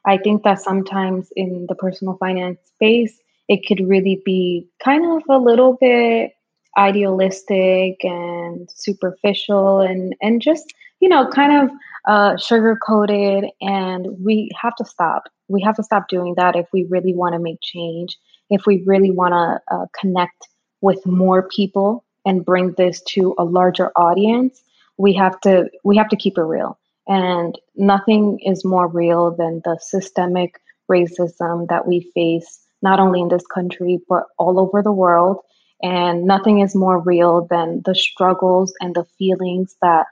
[0.05, 5.23] I think that sometimes in the personal finance space, it could really be kind of
[5.29, 6.31] a little bit
[6.77, 11.69] idealistic and superficial and and just you know kind of
[12.07, 15.23] uh, sugar coated, and we have to stop.
[15.49, 18.17] We have to stop doing that if we really want to make change.
[18.49, 20.47] If we really want to uh, connect
[20.79, 24.63] with more people and bring this to a larger audience,
[24.97, 26.79] we have to we have to keep it real.
[27.09, 33.27] And nothing is more real than the systemic racism that we face not only in
[33.27, 35.39] this country but all over the world.
[35.81, 40.05] And nothing is more real than the struggles and the feelings that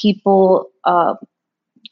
[0.00, 1.14] people uh,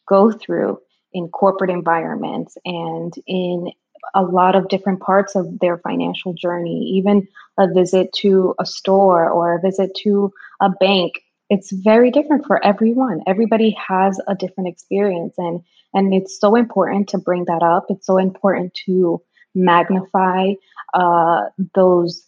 [0.08, 0.78] go through
[1.12, 3.70] in corporate environments and in
[4.14, 7.26] a lot of different parts of their financial journey, even
[7.58, 11.14] a visit to a store or a visit to a bank.
[11.48, 13.22] It's very different for everyone.
[13.26, 15.60] Everybody has a different experience and
[15.94, 17.86] and it's so important to bring that up.
[17.88, 19.22] It's so important to
[19.54, 20.52] magnify
[20.92, 22.26] uh, those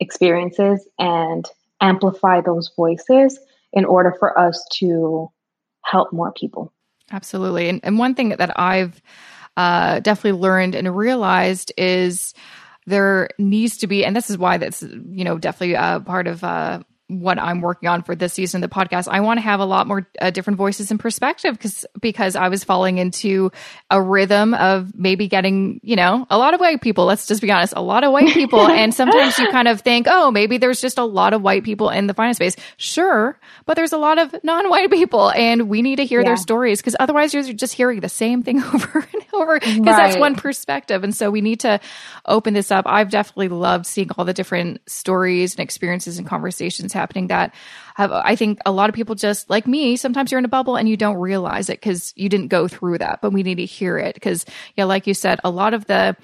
[0.00, 1.44] experiences and
[1.80, 3.38] amplify those voices
[3.72, 5.30] in order for us to
[5.84, 6.72] help more people.
[7.10, 7.68] Absolutely.
[7.68, 9.02] And, and one thing that I've
[9.56, 12.34] uh, definitely learned and realized is
[12.86, 16.42] there needs to be, and this is why that's, you know, definitely a part of
[16.42, 16.82] uh,
[17.20, 19.08] what I'm working on for this season of the podcast.
[19.08, 22.48] I want to have a lot more uh, different voices and perspective because because I
[22.48, 23.50] was falling into
[23.90, 27.04] a rhythm of maybe getting you know a lot of white people.
[27.04, 30.06] Let's just be honest, a lot of white people, and sometimes you kind of think,
[30.08, 32.56] oh, maybe there's just a lot of white people in the finance space.
[32.76, 36.28] Sure, but there's a lot of non-white people, and we need to hear yeah.
[36.28, 39.84] their stories because otherwise you're just hearing the same thing over and over because right.
[39.84, 41.80] that's one perspective, and so we need to
[42.26, 42.86] open this up.
[42.88, 47.54] I've definitely loved seeing all the different stories and experiences and conversations happening that
[47.96, 50.76] have, I think a lot of people just like me, sometimes you're in a bubble
[50.76, 53.66] and you don't realize it because you didn't go through that, but we need to
[53.66, 56.16] hear it because, yeah, like you said, a lot of the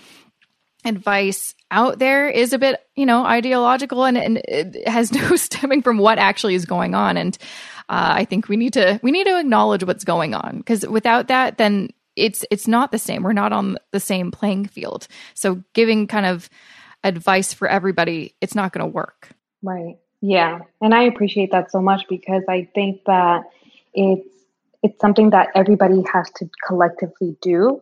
[0.85, 5.83] advice out there is a bit, you know, ideological and, and it has no stemming
[5.83, 7.17] from what actually is going on.
[7.17, 7.37] And
[7.89, 11.29] uh, I think we need to we need to acknowledge what's going on because without
[11.29, 13.23] that, then it's it's not the same.
[13.23, 15.09] We're not on the same playing field.
[15.35, 16.49] So giving kind of
[17.05, 19.31] advice for everybody, it's not going to work.
[19.63, 19.97] Right.
[20.21, 23.43] Yeah, and I appreciate that so much because I think that
[23.95, 24.29] it's
[24.83, 27.81] it's something that everybody has to collectively do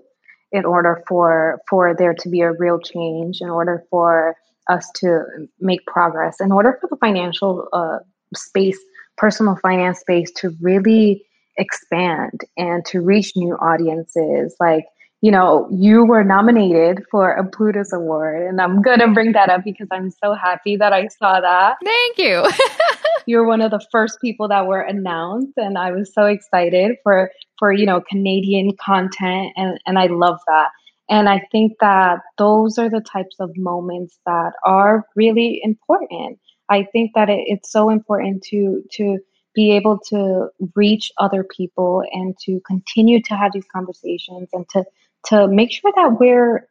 [0.53, 4.37] in order for for there to be a real change, in order for
[4.69, 5.25] us to
[5.61, 7.99] make progress, in order for the financial uh,
[8.35, 8.79] space,
[9.17, 11.25] personal finance space, to really
[11.57, 14.55] expand and to reach new audiences.
[14.61, 14.85] Like
[15.23, 18.47] you know, you were nominated for a Plutus Award.
[18.47, 21.77] And I'm going to bring that up because I'm so happy that I saw that.
[21.85, 22.45] Thank you.
[23.27, 25.55] You're one of the first people that were announced.
[25.57, 29.53] And I was so excited for, for you know, Canadian content.
[29.57, 30.69] And, and I love that.
[31.09, 36.39] And I think that those are the types of moments that are really important.
[36.69, 39.19] I think that it, it's so important to, to,
[39.57, 44.85] be able to reach other people and to continue to have these conversations and to
[45.27, 46.69] to make sure that we're,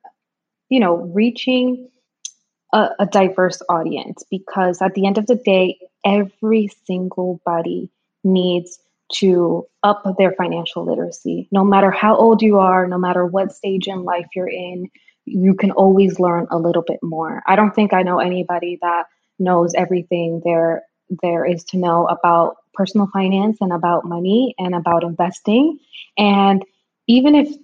[0.69, 1.89] you know, reaching
[2.73, 7.89] a, a diverse audience because at the end of the day, every single body
[8.23, 8.79] needs
[9.13, 11.47] to up their financial literacy.
[11.51, 14.89] No matter how old you are, no matter what stage in life you're in,
[15.25, 17.41] you can always learn a little bit more.
[17.47, 19.05] I don't think I know anybody that
[19.39, 20.83] knows everything there
[21.21, 25.77] there is to know about personal finance and about money and about investing.
[26.17, 26.63] And
[27.07, 27.55] even if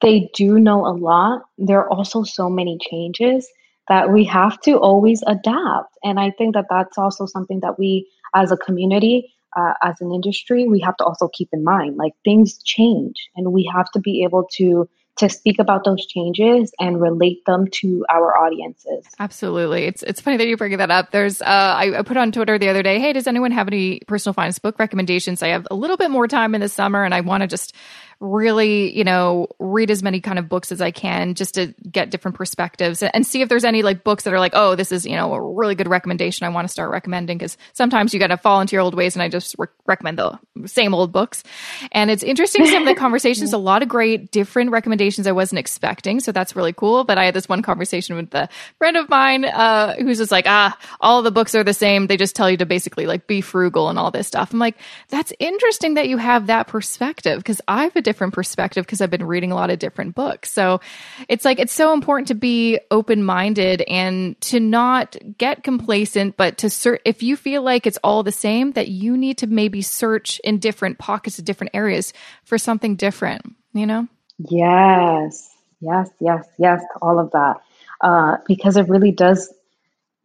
[0.00, 3.48] they do know a lot, there are also so many changes
[3.88, 5.96] that we have to always adapt.
[6.04, 10.12] And I think that that's also something that we, as a community, uh, as an
[10.12, 11.96] industry, we have to also keep in mind.
[11.96, 16.72] Like things change, and we have to be able to to speak about those changes
[16.78, 19.04] and relate them to our audiences.
[19.18, 19.84] Absolutely.
[19.84, 21.10] It's it's funny that you bring that up.
[21.10, 24.00] There's uh, I, I put on Twitter the other day, hey, does anyone have any
[24.06, 25.42] personal finance book recommendations?
[25.42, 27.74] I have a little bit more time in the summer and I want to just
[28.20, 32.10] really, you know, read as many kind of books as I can just to get
[32.10, 35.06] different perspectives and see if there's any like books that are like, oh, this is,
[35.06, 36.44] you know, a really good recommendation.
[36.44, 39.14] I want to start recommending because sometimes you got to fall into your old ways
[39.14, 41.44] and I just re- recommend the same old books.
[41.92, 45.60] And it's interesting some of the conversations, a lot of great different recommendations I wasn't
[45.60, 46.18] expecting.
[46.18, 47.04] So that's really cool.
[47.04, 48.48] But I had this one conversation with a
[48.78, 52.08] friend of mine uh, who's just like, ah, all the books are the same.
[52.08, 54.52] They just tell you to basically like be frugal and all this stuff.
[54.52, 54.76] I'm like,
[55.08, 59.52] that's interesting that you have that perspective because I've different perspective because I've been reading
[59.52, 60.50] a lot of different books.
[60.50, 60.80] So
[61.28, 66.56] it's like it's so important to be open minded and to not get complacent, but
[66.58, 69.82] to search if you feel like it's all the same, that you need to maybe
[69.82, 73.42] search in different pockets of different areas for something different,
[73.74, 74.08] you know?
[74.38, 77.60] Yes, yes, yes, yes, to all of that.
[78.00, 79.52] Uh, because it really does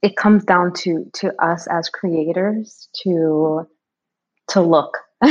[0.01, 3.67] it comes down to to us as creators to
[4.47, 4.99] to look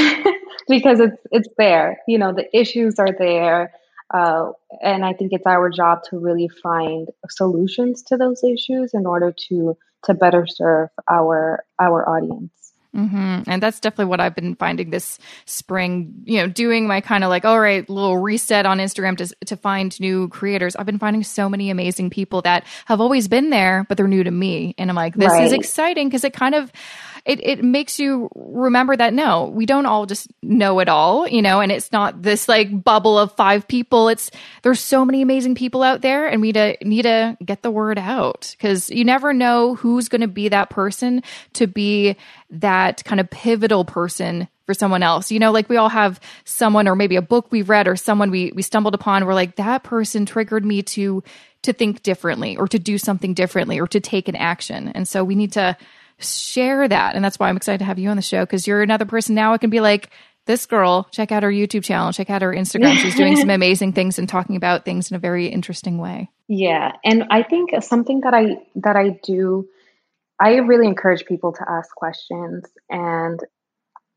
[0.68, 1.98] because it's it's there.
[2.06, 3.72] You know, the issues are there.
[4.12, 4.52] Uh,
[4.82, 9.34] and I think it's our job to really find solutions to those issues in order
[9.48, 12.50] to to better serve our our audience.
[12.94, 13.50] Mm-hmm.
[13.50, 16.12] And that's definitely what I've been finding this spring.
[16.24, 19.56] You know, doing my kind of like, all right, little reset on Instagram to to
[19.56, 20.76] find new creators.
[20.76, 24.24] I've been finding so many amazing people that have always been there, but they're new
[24.24, 25.44] to me, and I'm like, this right.
[25.44, 26.70] is exciting because it kind of
[27.24, 31.40] it, it makes you remember that no, we don't all just know it all, you
[31.40, 34.08] know, and it's not this like bubble of five people.
[34.08, 34.30] It's
[34.62, 37.98] there's so many amazing people out there and we to, need to get the word
[37.98, 42.16] out because you never know who's going to be that person to be
[42.50, 45.30] that kind of pivotal person for someone else.
[45.30, 48.32] You know, like we all have someone or maybe a book we've read or someone
[48.32, 51.22] we we stumbled upon we're like that person triggered me to
[51.62, 54.88] to think differently or to do something differently or to take an action.
[54.88, 55.76] And so we need to
[56.22, 57.14] share that.
[57.14, 59.34] And that's why I'm excited to have you on the show because you're another person
[59.34, 60.10] now I can be like,
[60.46, 62.96] this girl, check out her YouTube channel, check out her Instagram.
[62.96, 66.30] She's doing some amazing things and talking about things in a very interesting way.
[66.48, 66.92] Yeah.
[67.04, 69.68] And I think something that I that I do
[70.40, 73.38] I really encourage people to ask questions and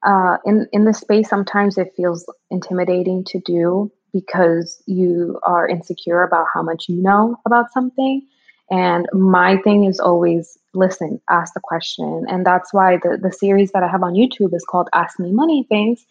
[0.03, 6.23] uh, in in the space sometimes it feels intimidating to do because you are insecure
[6.23, 8.25] about how much you know about something
[8.71, 12.25] and my thing is always listen, ask the question.
[12.27, 15.31] And that's why the, the series that I have on YouTube is called Ask Me
[15.31, 16.05] Money Things.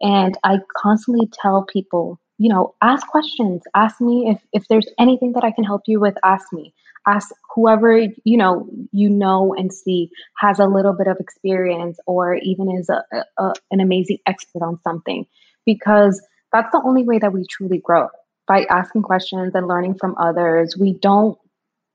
[0.00, 3.62] And I constantly tell people, you know, ask questions.
[3.74, 6.74] Ask me if, if there's anything that I can help you with, ask me.
[7.06, 12.34] Ask whoever, you know, you know and see has a little bit of experience or
[12.36, 13.02] even is a,
[13.38, 15.26] a, an amazing expert on something.
[15.66, 18.08] Because that's the only way that we truly grow
[18.46, 20.76] by asking questions and learning from others.
[20.78, 21.38] We don't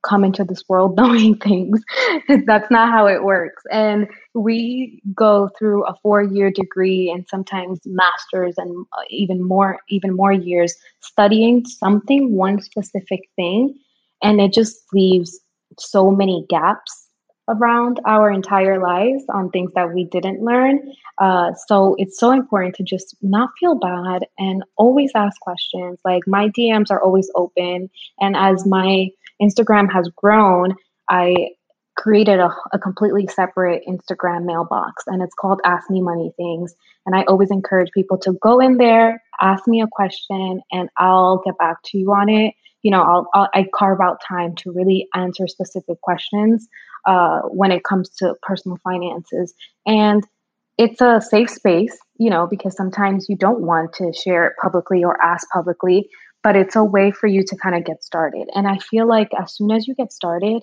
[0.05, 1.81] come into this world knowing things.
[2.45, 3.63] That's not how it works.
[3.71, 9.79] And we go through a four year degree and sometimes masters and uh, even more
[9.89, 13.73] even more years studying something one specific thing
[14.21, 15.39] and it just leaves
[15.79, 17.05] so many gaps
[17.47, 20.79] around our entire lives on things that we didn't learn.
[21.19, 25.99] Uh, so it's so important to just not feel bad and always ask questions.
[26.03, 27.89] Like my DMs are always open.
[28.19, 29.09] And as my
[29.41, 30.75] Instagram has grown,
[31.09, 31.49] I
[31.95, 36.75] created a, a, completely separate Instagram mailbox and it's called Ask Me Money Things.
[37.05, 41.41] And I always encourage people to go in there, ask me a question, and I'll
[41.45, 42.53] get back to you on it.
[42.83, 46.67] You know, I'll, I'll i carve out time to really answer specific questions
[47.05, 49.53] uh, when it comes to personal finances.
[49.85, 50.23] And
[50.77, 55.03] it's a safe space, you know, because sometimes you don't want to share it publicly
[55.03, 56.09] or ask publicly
[56.45, 58.47] but it's a way for you to kind of get started.
[58.53, 60.61] And I feel like as soon as you get started,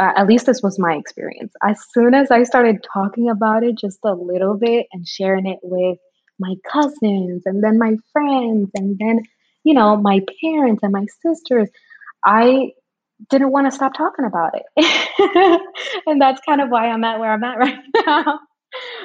[0.00, 1.52] uh, at least this was my experience.
[1.62, 5.60] As soon as I started talking about it just a little bit and sharing it
[5.62, 5.98] with
[6.40, 9.22] my cousins and then my friends and then,
[9.62, 11.68] you know, my parents and my sisters,
[12.24, 12.72] I
[13.28, 15.62] didn't want to stop talking about it.
[16.08, 18.40] and that's kind of why I'm at where I'm at right now,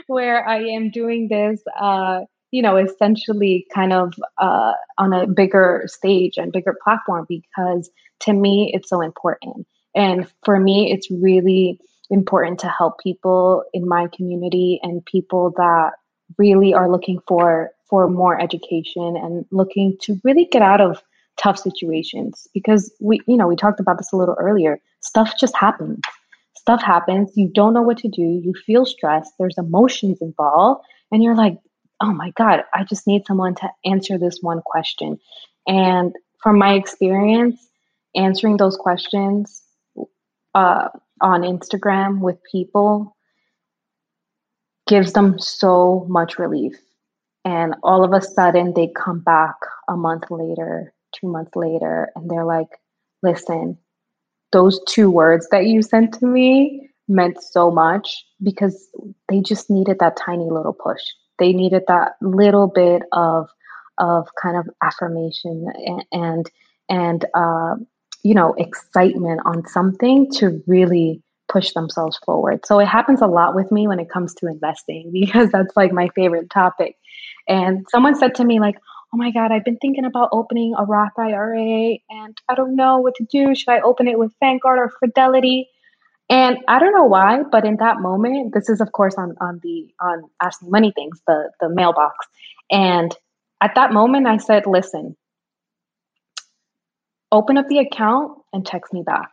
[0.08, 1.62] where I am doing this.
[1.80, 2.22] Uh,
[2.52, 7.90] you know, essentially kind of uh, on a bigger stage and bigger platform because
[8.22, 9.68] to me, it's so important.
[9.96, 11.80] And for me, it's really
[12.10, 15.92] important to help people in my community and people that
[16.38, 21.02] really are looking for for more education and looking to really get out of
[21.38, 24.80] tough situations because we you know we talked about this a little earlier.
[25.02, 26.00] Stuff just happens.
[26.58, 27.32] Stuff happens.
[27.36, 28.22] You don't know what to do.
[28.22, 29.34] You feel stressed.
[29.38, 30.84] There's emotions involved.
[31.12, 31.58] And you're like
[32.02, 35.20] oh my God, I just need someone to answer this one question.
[35.68, 37.68] And from my experience
[38.16, 39.64] answering those questions
[40.54, 40.90] uh,
[41.22, 43.16] on Instagram with people
[44.88, 46.76] gives them so much relief.
[47.44, 49.56] And all of a sudden, they come back
[49.88, 52.70] a month later, two months later, and they're like,
[53.22, 53.78] listen,
[54.52, 58.90] those two words that you sent to me meant so much because
[59.30, 61.02] they just needed that tiny little push.
[61.40, 63.50] They needed that little bit of
[63.98, 65.68] of kind of affirmation
[66.12, 66.50] and
[66.90, 67.76] and, uh,
[68.24, 71.22] you know excitement on something to really
[71.52, 72.66] push themselves forward.
[72.66, 75.92] So it happens a lot with me when it comes to investing because that's like
[75.92, 76.96] my favorite topic.
[77.48, 78.76] And someone said to me like,
[79.14, 82.98] "Oh my god, I've been thinking about opening a Roth IRA and I don't know
[82.98, 83.54] what to do.
[83.56, 85.70] Should I open it with Vanguard or Fidelity?"
[86.30, 89.60] And I don't know why, but in that moment, this is of course on on
[89.62, 92.16] the on Ask Me Money Things, the the mailbox.
[92.72, 93.16] And
[93.62, 95.16] at that moment I said, "Listen,
[97.32, 99.30] open up the account and text me back."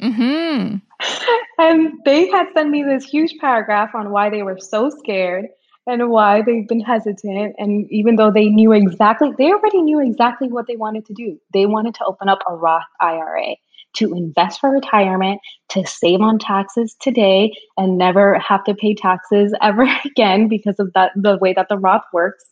[0.00, 0.76] mm-hmm.
[1.58, 5.46] And they had sent me this huge paragraph on why they were so scared
[5.86, 7.54] and why they've been hesitant.
[7.58, 11.40] And even though they knew exactly, they already knew exactly what they wanted to do.
[11.54, 13.56] They wanted to open up a Roth IRA
[13.96, 15.40] to invest for retirement,
[15.70, 20.92] to save on taxes today and never have to pay taxes ever again because of
[20.94, 22.44] that the way that the Roth works.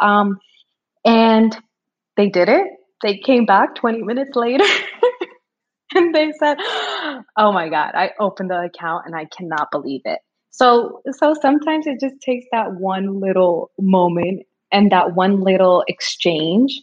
[0.00, 0.38] Um,
[1.04, 1.56] and
[2.16, 2.66] they did it.
[3.02, 4.64] They came back 20 minutes later
[5.94, 6.58] and they said,
[7.36, 11.86] "Oh my god, I opened the account and I cannot believe it." So so sometimes
[11.86, 16.80] it just takes that one little moment and that one little exchange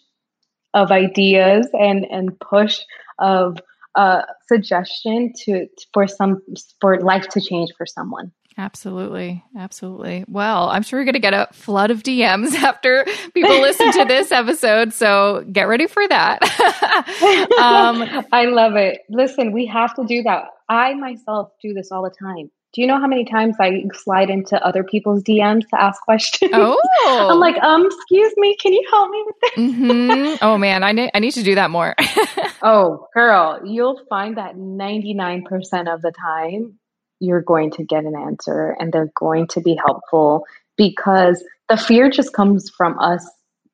[0.74, 2.80] of ideas and and push
[3.20, 3.57] of
[3.96, 6.42] a suggestion to for some
[6.80, 8.32] for life to change for someone.
[8.58, 9.42] Absolutely.
[9.58, 10.26] Absolutely.
[10.28, 14.04] Well, I'm sure you're going to get a flood of DMs after people listen to
[14.04, 14.92] this episode.
[14.92, 16.44] So get ready for that.
[17.58, 19.00] um, I love it.
[19.10, 20.46] Listen, we have to do that.
[20.68, 22.52] I myself do this all the time.
[22.74, 26.51] Do you know how many times I slide into other people's DMs to ask questions?
[27.01, 29.51] Oh, I'm like, um, excuse me, can you help me with this?
[29.57, 30.36] mm-hmm.
[30.45, 31.95] Oh man, I need I need to do that more.
[32.61, 36.78] oh, girl, you'll find that 99% of the time
[37.20, 40.45] you're going to get an answer and they're going to be helpful
[40.78, 43.28] because the fear just comes from us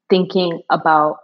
[0.09, 1.17] thinking about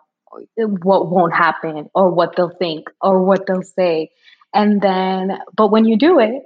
[0.58, 4.10] what won't happen or what they'll think or what they'll say.
[4.54, 6.44] And then, but when you do it,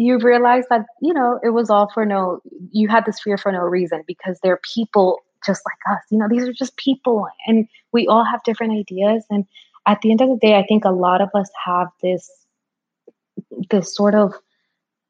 [0.00, 2.40] you realize that you know it was all for no
[2.72, 6.26] you had this fear for no reason because they're people just like us you know
[6.28, 9.24] these are just people and we all have different ideas.
[9.30, 9.44] And
[9.86, 12.30] at the end of the day i think a lot of us have this
[13.70, 14.32] this sort of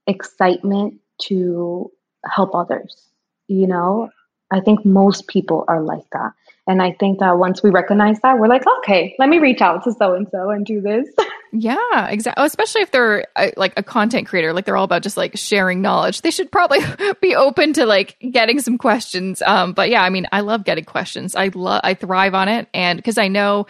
[0.07, 1.91] excitement to
[2.27, 3.09] help others
[3.49, 4.11] you know?
[4.53, 6.33] I think most people are like that.
[6.67, 9.85] And i think that once we recognize that we're like okay let me reach out
[9.85, 11.09] to so and so and do this
[11.53, 12.45] Yeah, exactly.
[12.45, 15.83] Especially if they're uh, like a content creator, like they're all about just like sharing
[15.83, 16.23] knowledge.
[16.23, 16.79] They should probably
[17.21, 19.43] be open to like getting some questions.
[19.43, 21.35] Um, but yeah, I mean, I love getting questions.
[21.35, 23.67] I love, I thrive on it, and because I know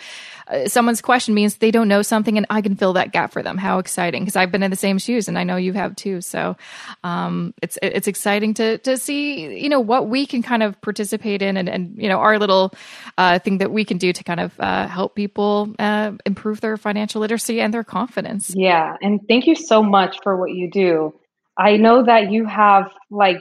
[0.51, 3.43] uh, someone's question means they don't know something, and I can fill that gap for
[3.43, 3.57] them.
[3.57, 4.23] How exciting!
[4.23, 6.21] Because I've been in the same shoes, and I know you have too.
[6.21, 6.57] So,
[7.03, 11.41] um, it's it's exciting to to see you know what we can kind of participate
[11.41, 12.75] in, and and you know our little
[13.17, 16.77] uh, thing that we can do to kind of uh, help people uh, improve their
[16.77, 18.53] financial literacy and and their confidence.
[18.57, 18.97] Yeah.
[19.01, 21.15] And thank you so much for what you do.
[21.57, 23.41] I know that you have like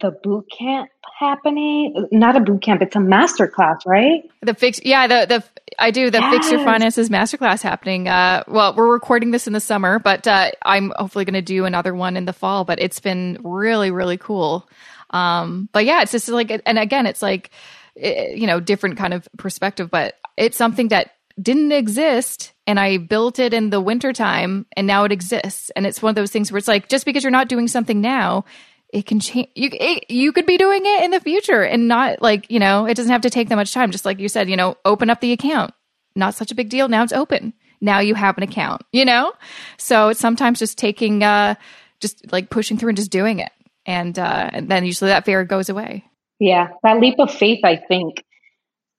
[0.00, 4.80] the boot camp happening not a boot camp it's a master class right the fix
[4.84, 5.44] yeah the the
[5.78, 6.32] i do the yes.
[6.32, 10.26] fix your finances master class happening uh well we're recording this in the summer but
[10.26, 13.90] uh i'm hopefully going to do another one in the fall but it's been really
[13.90, 14.68] really cool
[15.10, 17.50] um but yeah it's just like and again it's like
[17.98, 22.98] eh, you know different kind of perspective but it's something that didn't exist and I
[22.98, 25.70] built it in the wintertime and now it exists.
[25.74, 28.00] And it's one of those things where it's like, just because you're not doing something
[28.00, 28.44] now,
[28.92, 29.48] it can change.
[29.54, 32.86] You, it, you could be doing it in the future and not like, you know,
[32.86, 33.90] it doesn't have to take that much time.
[33.90, 35.72] Just like you said, you know, open up the account.
[36.16, 36.88] Not such a big deal.
[36.88, 37.52] Now it's open.
[37.80, 39.32] Now you have an account, you know?
[39.78, 41.54] So it's sometimes just taking, uh,
[42.00, 43.52] just like pushing through and just doing it.
[43.86, 46.04] And, uh, and then usually that fear goes away.
[46.38, 46.68] Yeah.
[46.82, 48.24] That leap of faith, I think,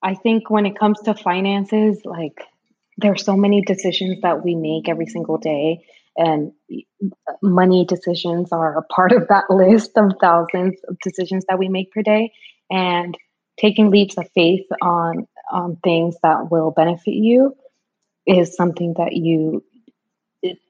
[0.02, 2.42] I think when it comes to finances, like
[2.98, 5.86] there are so many decisions that we make every single day,
[6.18, 6.52] and
[7.42, 11.92] money decisions are a part of that list of thousands of decisions that we make
[11.92, 12.32] per day.
[12.70, 13.18] And
[13.60, 17.56] taking leaps of faith on on things that will benefit you
[18.26, 19.64] is something that you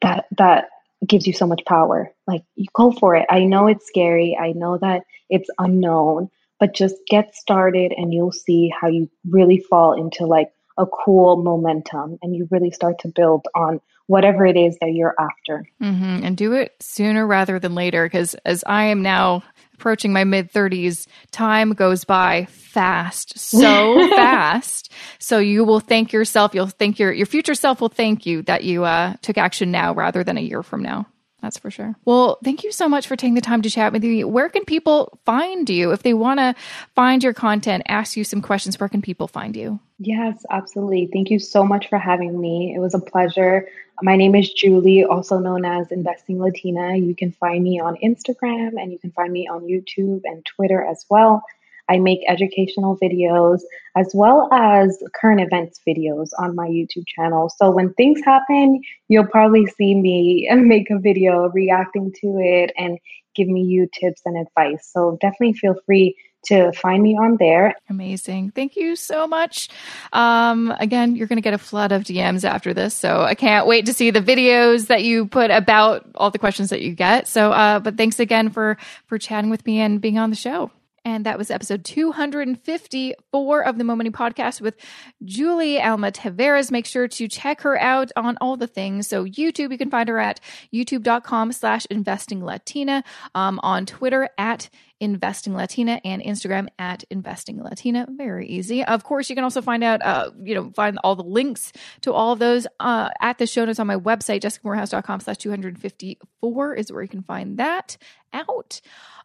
[0.01, 0.69] that that
[1.07, 2.11] gives you so much power.
[2.27, 3.25] Like you go for it.
[3.29, 4.37] I know it's scary.
[4.39, 6.29] I know that it's unknown,
[6.59, 11.37] but just get started and you'll see how you really fall into like a cool
[11.43, 13.79] momentum and you really start to build on
[14.11, 15.65] whatever it is that you're after.
[15.81, 16.25] Mm-hmm.
[16.25, 18.05] And do it sooner rather than later.
[18.05, 19.41] Because as I am now
[19.73, 24.91] approaching my mid 30s, time goes by fast, so fast.
[25.19, 26.53] So you will thank yourself.
[26.53, 29.93] You'll thank your, your future self will thank you that you uh, took action now
[29.93, 31.07] rather than a year from now.
[31.41, 31.95] That's for sure.
[32.05, 34.23] Well, thank you so much for taking the time to chat with me.
[34.23, 36.53] Where can people find you if they want to
[36.93, 38.79] find your content, ask you some questions?
[38.79, 39.79] Where can people find you?
[39.97, 41.09] Yes, absolutely.
[41.11, 42.73] Thank you so much for having me.
[42.75, 43.67] It was a pleasure.
[44.03, 46.97] My name is Jully, also known as Investing Latina.
[46.97, 50.83] You can find me on Instagram and you can find me on YouTube and Twitter
[50.83, 51.43] as well.
[51.87, 53.61] I make educational videos
[53.95, 57.49] as well as current events videos on my YouTube channel.
[57.49, 62.97] So when things happen, you'll probably see me make a video reacting to it and
[63.35, 64.89] giving you tips and advice.
[64.91, 67.75] So definitely feel free to find me on there.
[67.89, 68.51] Amazing.
[68.51, 69.69] Thank you so much.
[70.13, 72.95] Um, again, you're going to get a flood of DMs after this.
[72.95, 76.69] So I can't wait to see the videos that you put about all the questions
[76.69, 77.27] that you get.
[77.27, 80.71] So, uh, but thanks again for, for chatting with me and being on the show.
[81.03, 84.77] And that was episode 254 of the Mo podcast with
[85.25, 86.69] Jully-Alma Taveras.
[86.69, 89.07] Make sure to check her out on all the things.
[89.07, 90.39] So YouTube, you can find her at
[90.71, 94.69] youtube.com slash investing Latina, um, on Twitter at
[95.01, 98.07] investing Latina and Instagram at investing Latina.
[98.09, 98.85] Very easy.
[98.85, 102.13] Of course, you can also find out, uh, you know, find all the links to
[102.13, 106.91] all of those uh, at the show notes on my website, jessicamoorhouse.com slash 254 is
[106.91, 107.97] where you can find that
[108.31, 108.79] out.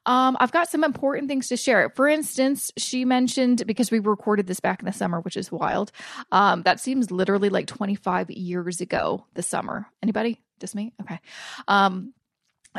[0.07, 1.91] Um, I've got some important things to share.
[1.91, 5.91] For instance, she mentioned because we recorded this back in the summer, which is wild.
[6.33, 9.27] Um, that seems literally like 25 years ago.
[9.35, 9.87] The summer.
[10.03, 10.41] Anybody?
[10.61, 10.95] Just me?
[11.03, 11.19] Okay.
[11.69, 12.15] Um,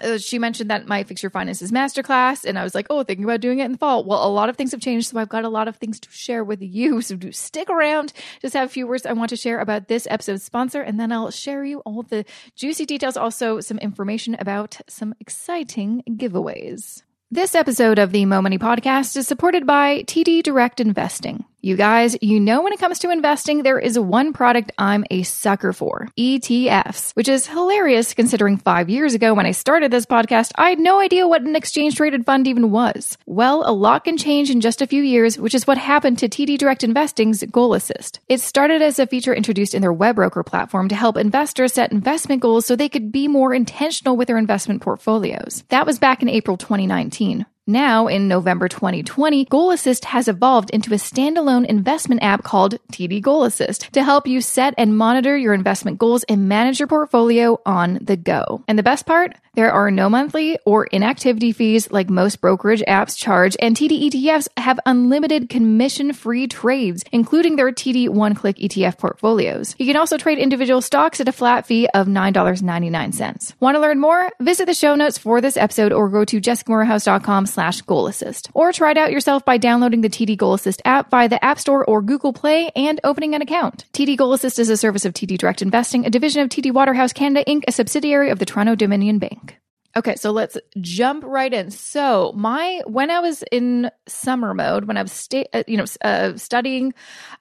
[0.03, 3.23] uh, she mentioned that my Fix Your Finances masterclass, and I was like, oh, thinking
[3.23, 4.03] about doing it in the fall.
[4.03, 6.09] Well, a lot of things have changed, so I've got a lot of things to
[6.11, 7.01] share with you.
[7.07, 8.11] So do stick around.
[8.41, 11.11] Just have a few words I want to share about this episode's sponsor, and then
[11.11, 12.25] I'll share you all the
[12.55, 17.03] juicy details, also some information about some exciting giveaways.
[17.29, 21.43] This episode of the Mo Money Podcast is supported by TD Direct Investing.
[21.67, 25.23] You guys, you know, when it comes to investing, there is one product I'm a
[25.23, 30.53] sucker for ETFs, which is hilarious considering five years ago when I started this podcast,
[30.55, 33.17] I had no idea what an exchange traded fund even was.
[33.25, 36.29] Well, a lot can change in just a few years, which is what happened to
[36.29, 38.21] TD Direct Investing's Goal Assist.
[38.29, 42.41] It started as a feature introduced in their WebBroker platform to help investors set investment
[42.41, 45.65] goals so they could be more intentional with their investment portfolios.
[45.67, 47.45] That was back in April 2019.
[47.69, 53.21] Now, in November 2020, Goal Assist has evolved into a standalone investment app called TD
[53.21, 57.59] Goal Assist to help you set and monitor your investment goals and manage your portfolio
[57.65, 58.63] on the go.
[58.69, 59.35] And the best part?
[59.55, 64.47] There are no monthly or inactivity fees like most brokerage apps charge, and TD ETFs
[64.55, 69.75] have unlimited commission free trades, including their TD one click ETF portfolios.
[69.77, 73.55] You can also trade individual stocks at a flat fee of $9.99.
[73.59, 74.31] Want to learn more?
[74.39, 78.51] Visit the show notes for this episode or go to jessicamoorhouse.com slash goal assist.
[78.53, 81.59] Or try it out yourself by downloading the TD Goal Assist app via the App
[81.59, 83.85] Store or Google Play and opening an account.
[83.93, 87.13] TD Goal Assist is a service of TD Direct Investing, a division of TD Waterhouse
[87.13, 89.57] Canada Inc., a subsidiary of the Toronto Dominion Bank.
[89.95, 91.71] Okay, so let's jump right in.
[91.71, 95.85] So, my when I was in summer mode, when I was sta- uh, you know
[96.03, 96.93] uh, studying,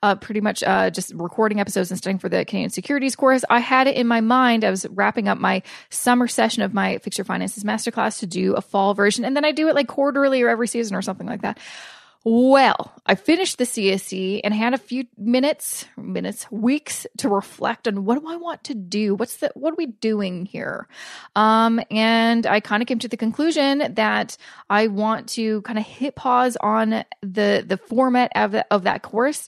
[0.03, 3.61] uh, pretty much uh, just recording episodes and studying for the Canadian Securities course, I
[3.61, 4.65] had it in my mind.
[4.65, 8.55] I was wrapping up my summer session of my Fix Your Finances masterclass to do
[8.55, 11.27] a fall version, and then I do it like quarterly or every season or something
[11.27, 11.59] like that.
[12.29, 18.05] Well, I finished the CSC and had a few minutes, minutes, weeks to reflect on
[18.05, 19.15] what do I want to do?
[19.15, 20.89] What's the what are we doing here?
[21.37, 24.37] Um, and I kind of came to the conclusion that
[24.69, 29.03] I want to kind of hit pause on the the format of the, of that
[29.03, 29.47] course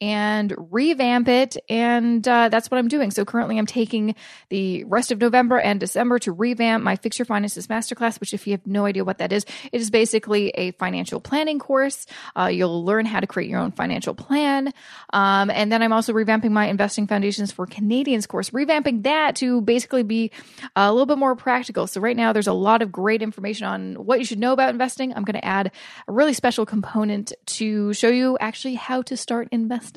[0.00, 1.56] and revamp it.
[1.68, 3.10] And uh, that's what I'm doing.
[3.10, 4.14] So currently, I'm taking
[4.48, 8.46] the rest of November and December to revamp my Fix Your Finances Masterclass, which, if
[8.46, 12.06] you have no idea what that is, it is basically a financial planning course.
[12.36, 14.72] Uh, you'll learn how to create your own financial plan.
[15.12, 19.60] Um, and then I'm also revamping my Investing Foundations for Canadians course, revamping that to
[19.60, 20.30] basically be
[20.76, 21.86] a little bit more practical.
[21.86, 24.70] So right now, there's a lot of great information on what you should know about
[24.70, 25.12] investing.
[25.14, 25.72] I'm going to add
[26.08, 29.89] a really special component to show you actually how to start investing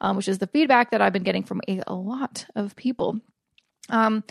[0.00, 3.20] um, which is the feedback that I've been getting from a, a lot of people.
[3.90, 4.24] Um,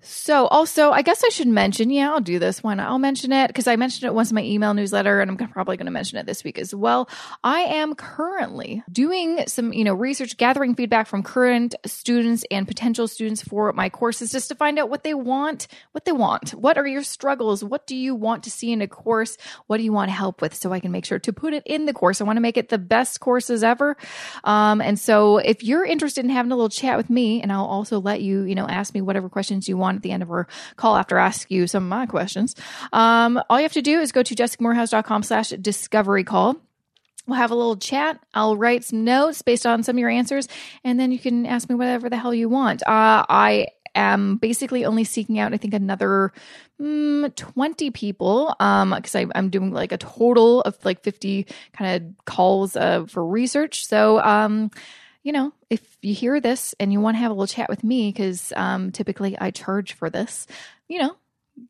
[0.00, 2.78] So, also, I guess I should mention, yeah, I'll do this one.
[2.78, 5.76] I'll mention it because I mentioned it once in my email newsletter and I'm probably
[5.76, 7.08] going to mention it this week as well.
[7.42, 13.08] I am currently doing some, you know, research, gathering feedback from current students and potential
[13.08, 16.50] students for my courses just to find out what they want, what they want.
[16.50, 17.64] What are your struggles?
[17.64, 19.36] What do you want to see in a course?
[19.66, 21.86] What do you want help with so I can make sure to put it in
[21.86, 22.20] the course?
[22.20, 23.96] I want to make it the best courses ever.
[24.44, 27.64] Um, and so if you're interested in having a little chat with me, and I'll
[27.64, 30.30] also let you, you know, ask me whatever questions you want at the end of
[30.30, 32.54] our call after I ask you some of my questions.
[32.92, 36.56] Um, all you have to do is go to jessicamoorhouse.com slash discovery call.
[37.26, 38.18] We'll have a little chat.
[38.32, 40.48] I'll write some notes based on some of your answers,
[40.82, 42.82] and then you can ask me whatever the hell you want.
[42.82, 46.32] Uh, I am basically only seeking out, I think, another
[46.80, 52.24] mm, 20 people because um, I'm doing like a total of like 50 kind of
[52.24, 53.86] calls uh, for research.
[53.86, 54.70] So, um,
[55.22, 57.84] you know, if you hear this and you want to have a little chat with
[57.84, 60.46] me, because um, typically I charge for this,
[60.88, 61.16] you know,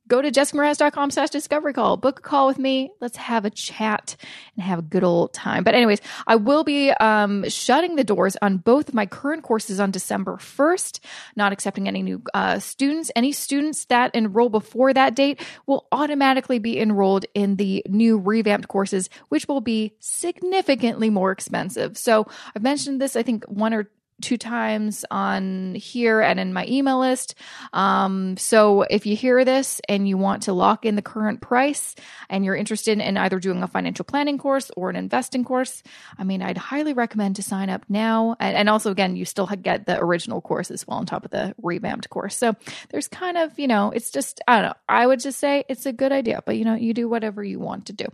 [0.07, 1.97] go to jessicamoorhouse.com slash discovery call.
[1.97, 2.91] Book a call with me.
[3.01, 4.17] Let's have a chat
[4.57, 5.65] and have a good old time.
[5.65, 9.81] But anyways i will be um, shutting the doors on both of my current courses
[9.81, 11.01] on december 1st
[11.37, 13.11] not accepting any new uh, students.
[13.15, 18.69] Any students that enroll before that date will automatically be enrolled in the new revamped
[18.69, 21.97] courses which will be significantly more expensive.
[21.97, 23.91] So i've mentioned this i think one or
[24.21, 27.35] two times on here and in my email list.
[27.73, 31.95] Um, so if you hear this and you want to lock in the current price
[32.29, 35.83] and you're interested in either doing a financial planning course or an investing course,
[36.19, 38.37] I mean, I'd highly recommend to sign up now.
[38.41, 41.31] And, and also, again, you still get the original course as well on top of
[41.31, 42.37] the revamped course.
[42.37, 42.55] So
[42.91, 44.75] there's kind of, you know, it's just, I don't know.
[44.89, 47.61] I would just say it's a good idea, but you know, you do whatever you
[47.61, 48.07] want to do.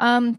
[0.00, 0.38] Um,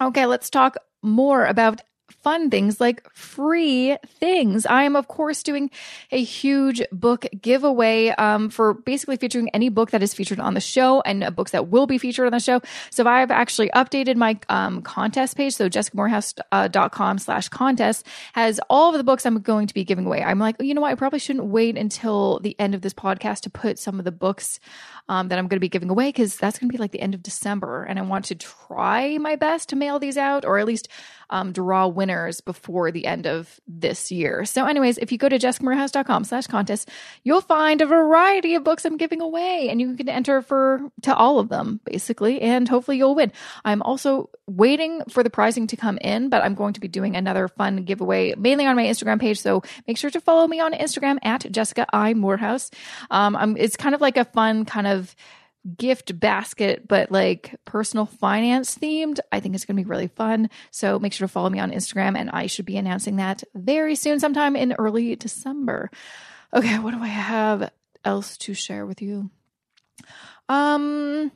[0.00, 1.80] okay, let's talk more about
[2.10, 4.66] fun things like free things.
[4.66, 5.70] I am, of course, doing
[6.10, 10.60] a huge book giveaway um, for basically featuring any book that is featured on the
[10.60, 12.60] show and books that will be featured on the show.
[12.90, 15.54] So I've actually updated my um, contest page.
[15.54, 20.06] So jessicamoorhouse.com uh, slash contest has all of the books I'm going to be giving
[20.06, 20.22] away.
[20.22, 20.92] I'm like, you know what?
[20.92, 24.12] I probably shouldn't wait until the end of this podcast to put some of the
[24.12, 24.60] books
[25.08, 27.00] um, that I'm going to be giving away because that's going to be like the
[27.00, 27.84] end of December.
[27.84, 30.88] And I want to try my best to mail these out or at least
[31.30, 34.44] um, draw winners before the end of this year.
[34.44, 36.90] So, anyways, if you go to jessicamoorhouse.com slash contest,
[37.24, 41.14] you'll find a variety of books I'm giving away and you can enter for to
[41.14, 43.32] all of them basically, and hopefully you'll win.
[43.64, 47.16] I'm also waiting for the pricing to come in, but I'm going to be doing
[47.16, 49.40] another fun giveaway mainly on my Instagram page.
[49.40, 52.70] So make sure to follow me on Instagram at Jessica I Moorhouse.
[53.10, 55.14] Um, it's kind of like a fun kind of
[55.76, 59.18] gift basket, but like personal finance themed.
[59.30, 60.50] I think it's going to be really fun.
[60.70, 63.94] So make sure to follow me on Instagram, and I should be announcing that very
[63.94, 65.90] soon, sometime in early December.
[66.54, 67.70] Okay, what do I have
[68.04, 69.30] else to share with you?
[70.48, 71.30] Um,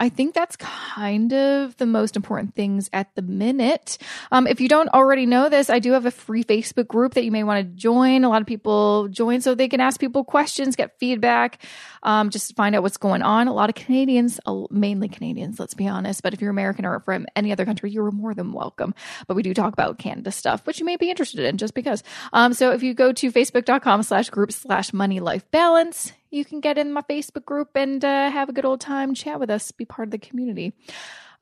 [0.00, 3.98] I think that's kind of the most important things at the minute.
[4.30, 7.24] Um, if you don't already know this, I do have a free Facebook group that
[7.24, 8.24] you may want to join.
[8.24, 11.62] A lot of people join so they can ask people questions, get feedback,
[12.02, 13.48] um, just find out what's going on.
[13.48, 14.40] A lot of Canadians,
[14.70, 18.10] mainly Canadians, let's be honest, but if you're American or from any other country, you're
[18.10, 18.94] more than welcome.
[19.26, 22.02] But we do talk about Canada stuff, which you may be interested in just because.
[22.32, 26.60] Um, so if you go to facebook.com slash group slash money life balance, you can
[26.60, 29.70] get in my Facebook group and uh, have a good old time, chat with us,
[29.70, 30.72] be part of the community.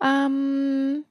[0.00, 1.04] Um,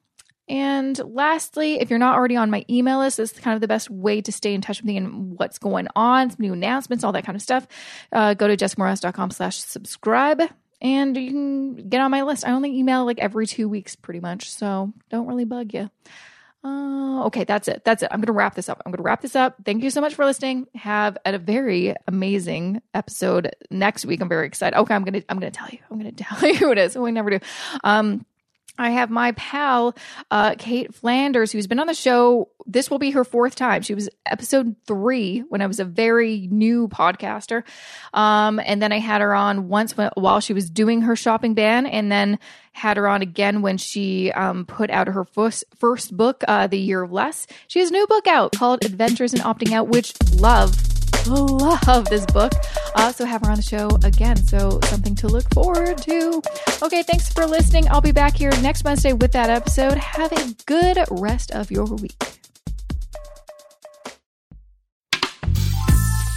[0.47, 3.89] and lastly, if you're not already on my email list, is kind of the best
[3.89, 7.11] way to stay in touch with me and what's going on, some new announcements, all
[7.11, 7.67] that kind of stuff.
[8.11, 10.41] Uh, go to jessicamoorhouse.com slash subscribe
[10.81, 12.47] and you can get on my list.
[12.47, 15.89] I only email like every two weeks pretty much, so don't really bug you.
[16.63, 17.83] Uh, okay, that's it.
[17.85, 18.09] That's it.
[18.11, 18.81] I'm going to wrap this up.
[18.85, 19.55] I'm going to wrap this up.
[19.63, 20.67] Thank you so much for listening.
[20.75, 24.21] Have a very amazing episode next week.
[24.21, 24.77] I'm very excited.
[24.77, 25.79] Okay, I'm going to I'm going to tell you.
[25.89, 26.97] I'm going to tell you who it is.
[26.97, 27.39] We never do.
[27.83, 28.25] Um
[28.79, 29.93] I have my pal,
[30.31, 32.47] uh, Cait Flanders, who's been on the show.
[32.71, 33.81] This will be her fourth time.
[33.81, 37.63] She was episode three when I was a very new podcaster.
[38.13, 41.87] Um, and then I had her on once while she was doing her shopping ban,
[41.87, 42.37] and then
[42.71, 46.77] had her on again when she um, put out her first, first book, uh, The
[46.77, 47.47] Year of Less.
[47.67, 50.75] She has a new book out called Adventures in Opting Out, which love
[51.27, 52.53] love this book.
[52.95, 56.41] Also have her on the show again, so something to look forward to.
[56.81, 57.87] Okay, thanks for listening.
[57.89, 59.97] I'll be back here next Wednesday with that episode.
[59.97, 62.15] Have a good rest of your week.